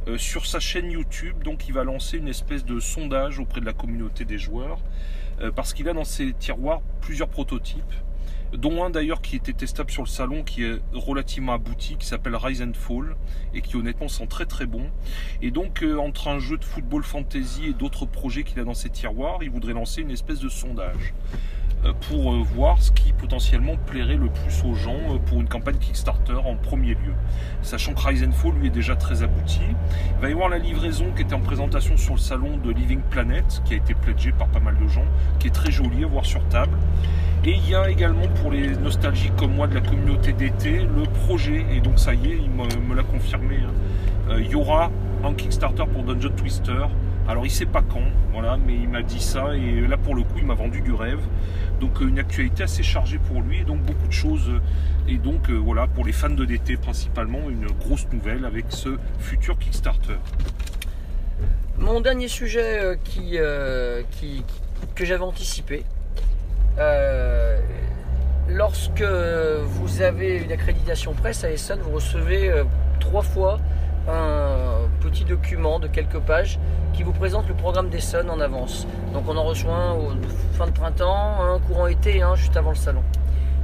[0.08, 3.66] Euh, sur sa chaîne YouTube, donc il va lancer une espèce de sondage auprès de
[3.66, 4.80] la communauté des joueurs,
[5.42, 7.94] euh, parce qu'il a dans ses tiroirs plusieurs prototypes
[8.54, 12.36] dont un d'ailleurs qui était testable sur le salon, qui est relativement abouti, qui s'appelle
[12.36, 13.16] Rise and Fall,
[13.54, 14.90] et qui honnêtement sent très très bon.
[15.42, 18.74] Et donc euh, entre un jeu de football fantasy et d'autres projets qu'il a dans
[18.74, 21.14] ses tiroirs, il voudrait lancer une espèce de sondage
[22.08, 25.78] pour euh, voir ce qui potentiellement plairait le plus aux gens euh, pour une campagne
[25.78, 27.14] Kickstarter en premier lieu.
[27.62, 29.62] Sachant que Rise and lui est déjà très abouti.
[30.16, 33.02] Il va y avoir la livraison qui était en présentation sur le salon de Living
[33.10, 35.06] Planet, qui a été pledgé par pas mal de gens,
[35.40, 36.78] qui est très jolie à voir sur table.
[37.46, 41.04] Et il y a également pour les nostalgiques comme moi de la communauté d'été le
[41.26, 43.74] projet, et donc ça y est, il me, l'a confirmé, hein.
[44.30, 44.92] Euh, il y aura
[45.24, 46.86] un Kickstarter pour Dungeon Twister.
[47.28, 48.00] Alors il sait pas quand,
[48.32, 50.94] voilà, mais il m'a dit ça et là pour le coup il m'a vendu du
[50.94, 51.20] rêve.
[51.82, 54.50] Donc euh, une actualité assez chargée pour lui et donc beaucoup de choses.
[54.50, 54.62] euh,
[55.10, 58.98] Et donc euh, voilà, pour les fans de DT principalement, une grosse nouvelle avec ce
[59.20, 60.16] futur Kickstarter.
[61.78, 62.98] Mon dernier sujet
[64.96, 65.84] que j'avais anticipé,
[68.50, 72.52] lorsque vous avez une accréditation presse à Essen, vous recevez
[73.00, 73.60] trois fois
[74.08, 76.60] un petit document de quelques pages
[76.94, 78.88] qui vous présente le programme d'Essen en avance.
[79.14, 80.12] Donc on en reçoit un au
[80.54, 83.04] fin de printemps, un courant été juste avant le salon.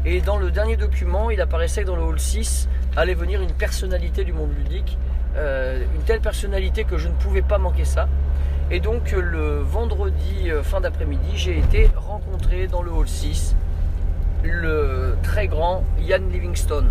[0.05, 2.67] Et dans le dernier document, il apparaissait que dans le hall 6
[2.97, 4.97] allait venir une personnalité du monde ludique,
[5.37, 8.07] euh, une telle personnalité que je ne pouvais pas manquer ça.
[8.69, 13.55] Et donc le vendredi euh, fin d'après-midi, j'ai été rencontré dans le hall 6
[14.43, 16.89] le très grand Ian Livingstone.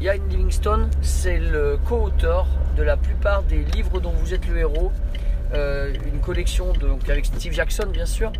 [0.00, 2.46] Ian Livingstone, c'est le co-auteur
[2.76, 4.92] de la plupart des livres dont vous êtes le héros.
[5.54, 6.72] Euh, une collection
[7.08, 8.30] avec Steve Jackson, bien sûr,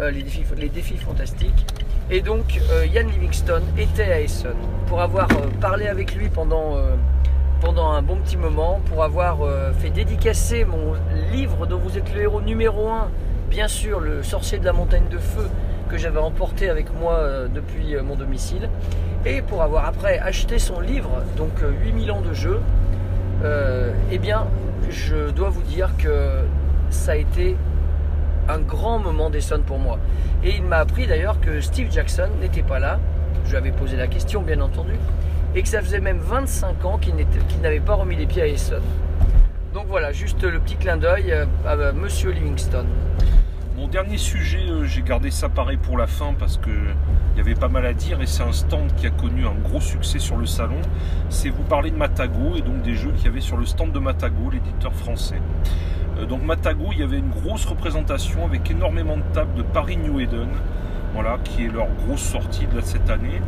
[0.00, 0.22] euh, les,
[0.70, 1.66] défis, fantastiques.
[2.10, 4.54] Et donc, euh, Ian Livingstone était à Essen
[4.86, 5.28] pour avoir
[5.60, 6.78] parlé avec lui pendant,
[7.66, 9.40] un bon petit moment, pour avoir
[9.78, 10.94] fait dédicacer mon
[11.32, 13.10] livre dont vous êtes le héros numéro 1,
[13.50, 15.50] bien sûr, Le sorcier de la montagne de feu,
[15.94, 18.68] que j'avais emporté avec moi euh, depuis euh, mon domicile,
[19.24, 22.60] et pour avoir après acheté son livre, donc euh, 8000 ans de jeu,
[23.44, 24.48] euh, eh bien,
[24.90, 26.40] je dois vous dire que
[26.90, 27.56] ça a été
[28.48, 30.00] un grand moment d'Essonne pour moi.
[30.42, 32.98] Et il m'a appris d'ailleurs que Steve Jackson n'était pas là.
[33.44, 34.94] Je lui avais posé la question, bien entendu.
[35.54, 37.14] Et que ça faisait même 25 ans qu'il
[37.62, 38.82] n'avait pas remis les pieds à Essonne.
[39.72, 42.88] Donc voilà, juste le petit clin d'œil euh, à euh, Monsieur Livingstone.
[43.90, 47.54] Dernier sujet, euh, j'ai gardé ça pareil pour la fin parce que il y avait
[47.54, 50.36] pas mal à dire et c'est un stand qui a connu un gros succès sur
[50.36, 50.80] le salon.
[51.28, 53.92] C'est vous parler de Matago et donc des jeux qu'il y avait sur le stand
[53.92, 55.40] de Matago, l'éditeur français.
[56.18, 59.96] Euh, donc Matago, il y avait une grosse représentation avec énormément de tables de Paris
[59.96, 60.48] New Eden,
[61.12, 63.40] voilà, qui est leur grosse sortie de cette année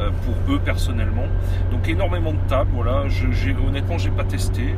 [0.00, 1.26] euh, pour eux personnellement.
[1.70, 3.08] Donc énormément de tables, voilà.
[3.08, 3.26] Je,
[3.68, 4.74] honnêtement, j'ai pas testé,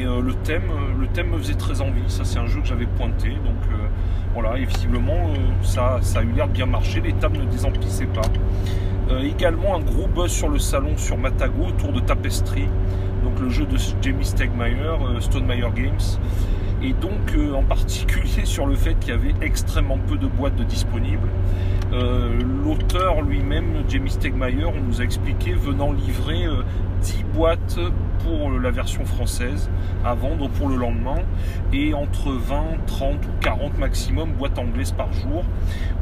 [0.00, 2.02] euh, le thème, euh, le thème me faisait très envie.
[2.08, 3.86] Ça, c'est un jeu que j'avais pointé, donc euh,
[4.34, 4.58] voilà.
[4.58, 5.30] Et visiblement,
[5.62, 7.00] ça, a eu l'air de bien marcher.
[7.00, 8.22] Les tables ne désemplissaient pas.
[9.20, 12.66] Également un gros buzz sur le salon sur Matago autour de Tapestry,
[13.22, 16.18] donc le jeu de Jamie Stegmaier, euh, Stonemeyer Games,
[16.82, 20.60] et donc euh, en particulier sur le fait qu'il y avait extrêmement peu de boîtes
[20.62, 21.28] disponibles.
[21.92, 26.62] Euh, L'auteur lui-même, Jamie Stegmaier, nous a expliqué venant livrer euh,
[27.02, 27.78] 10 boîtes
[28.24, 29.68] pour la version française
[30.04, 31.20] à vendre pour le lendemain
[31.72, 35.44] et entre 20, 30 ou 40 maximum boîtes anglaises par jour.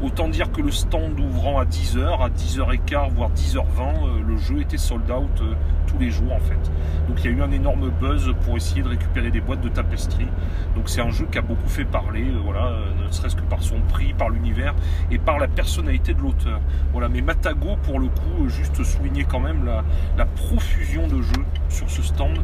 [0.03, 4.61] Autant dire que le stand ouvrant à 10h, à 10h15 voire 10h20, euh, le jeu
[4.61, 5.53] était sold out euh,
[5.91, 6.71] tous les jours en fait.
[7.07, 9.69] Donc il y a eu un énorme buzz pour essayer de récupérer des boîtes de
[9.69, 10.27] tapestry.
[10.75, 13.41] Donc c'est un jeu qui a beaucoup fait parler, euh, voilà, euh, ne serait-ce que
[13.41, 14.73] par son prix, par l'univers
[15.11, 16.59] et par la personnalité de l'auteur.
[16.91, 21.45] Voilà, mais Matago pour le coup, euh, juste souligner quand même la, profusion de jeux
[21.69, 22.37] sur ce stand.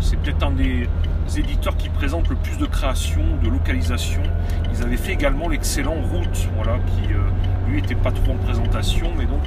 [0.00, 0.88] C'est peut-être un des
[1.36, 4.22] éditeurs qui présente le plus de créations, de localisation.
[4.72, 7.08] Ils avaient fait également l'excellent Route, voilà, qui
[7.70, 9.42] lui était pas trop en présentation, mais donc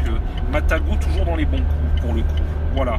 [0.51, 2.62] Matago toujours dans les bons coups pour le coup.
[2.75, 2.97] Voilà.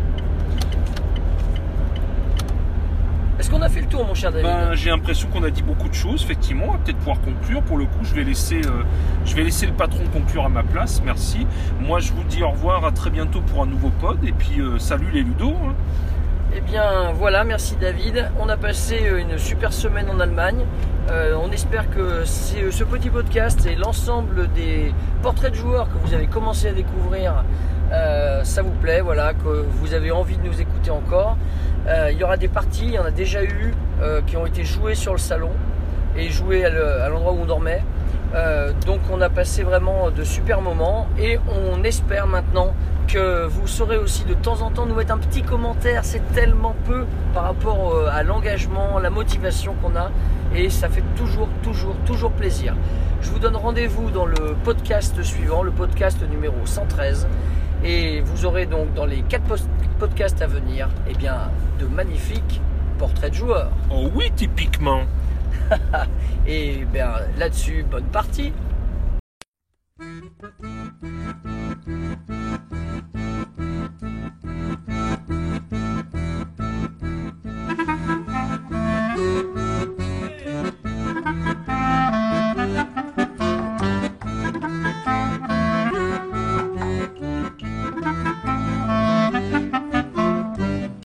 [3.39, 5.63] Est-ce qu'on a fait le tour, mon cher David Ben, j'ai l'impression qu'on a dit
[5.63, 6.67] beaucoup de choses, effectivement.
[6.69, 7.63] On va peut-être pouvoir conclure.
[7.63, 8.85] Pour le coup, je vais laisser, euh,
[9.25, 11.03] je vais laisser le patron conclure à ma place.
[11.05, 11.47] Merci.
[11.81, 14.19] Moi, je vous dis au revoir, à très bientôt pour un nouveau pod.
[14.25, 15.51] Et puis, euh, salut les Ludo.
[15.51, 15.75] hein.
[16.57, 18.31] Eh bien voilà, merci David.
[18.39, 20.65] On a passé euh, une super semaine en Allemagne.
[21.11, 26.15] Euh, on espère que ce petit podcast et l'ensemble des portraits de joueurs que vous
[26.15, 27.43] avez commencé à découvrir,
[27.95, 31.37] euh, ça vous plaît, voilà, que vous avez envie de nous écouter encore.
[31.87, 33.73] Euh, il y aura des parties, il y en a déjà eu,
[34.03, 35.51] euh, qui ont été jouées sur le salon
[36.17, 37.83] et jouées à le- à l'endroit où on dormait.
[38.85, 42.75] Donc on a passé vraiment de super moments et on espère maintenant
[43.07, 46.75] que vous saurez aussi de temps en temps nous mettre un petit commentaire, c'est tellement
[46.85, 50.11] peu par rapport à l'engagement, la motivation qu'on a
[50.53, 52.75] et ça fait toujours, toujours, toujours plaisir.
[53.23, 57.29] Je vous donne rendez-vous dans le podcast suivant, le podcast numéro 113
[57.85, 59.45] et vous aurez donc dans les quatre
[59.99, 62.63] podcasts à venir, eh bien, de magnifiques
[62.99, 63.71] portraits de joueurs.
[63.91, 65.03] Oh oui, typiquement.
[66.47, 68.53] et eh bien là-dessus, bonne partie.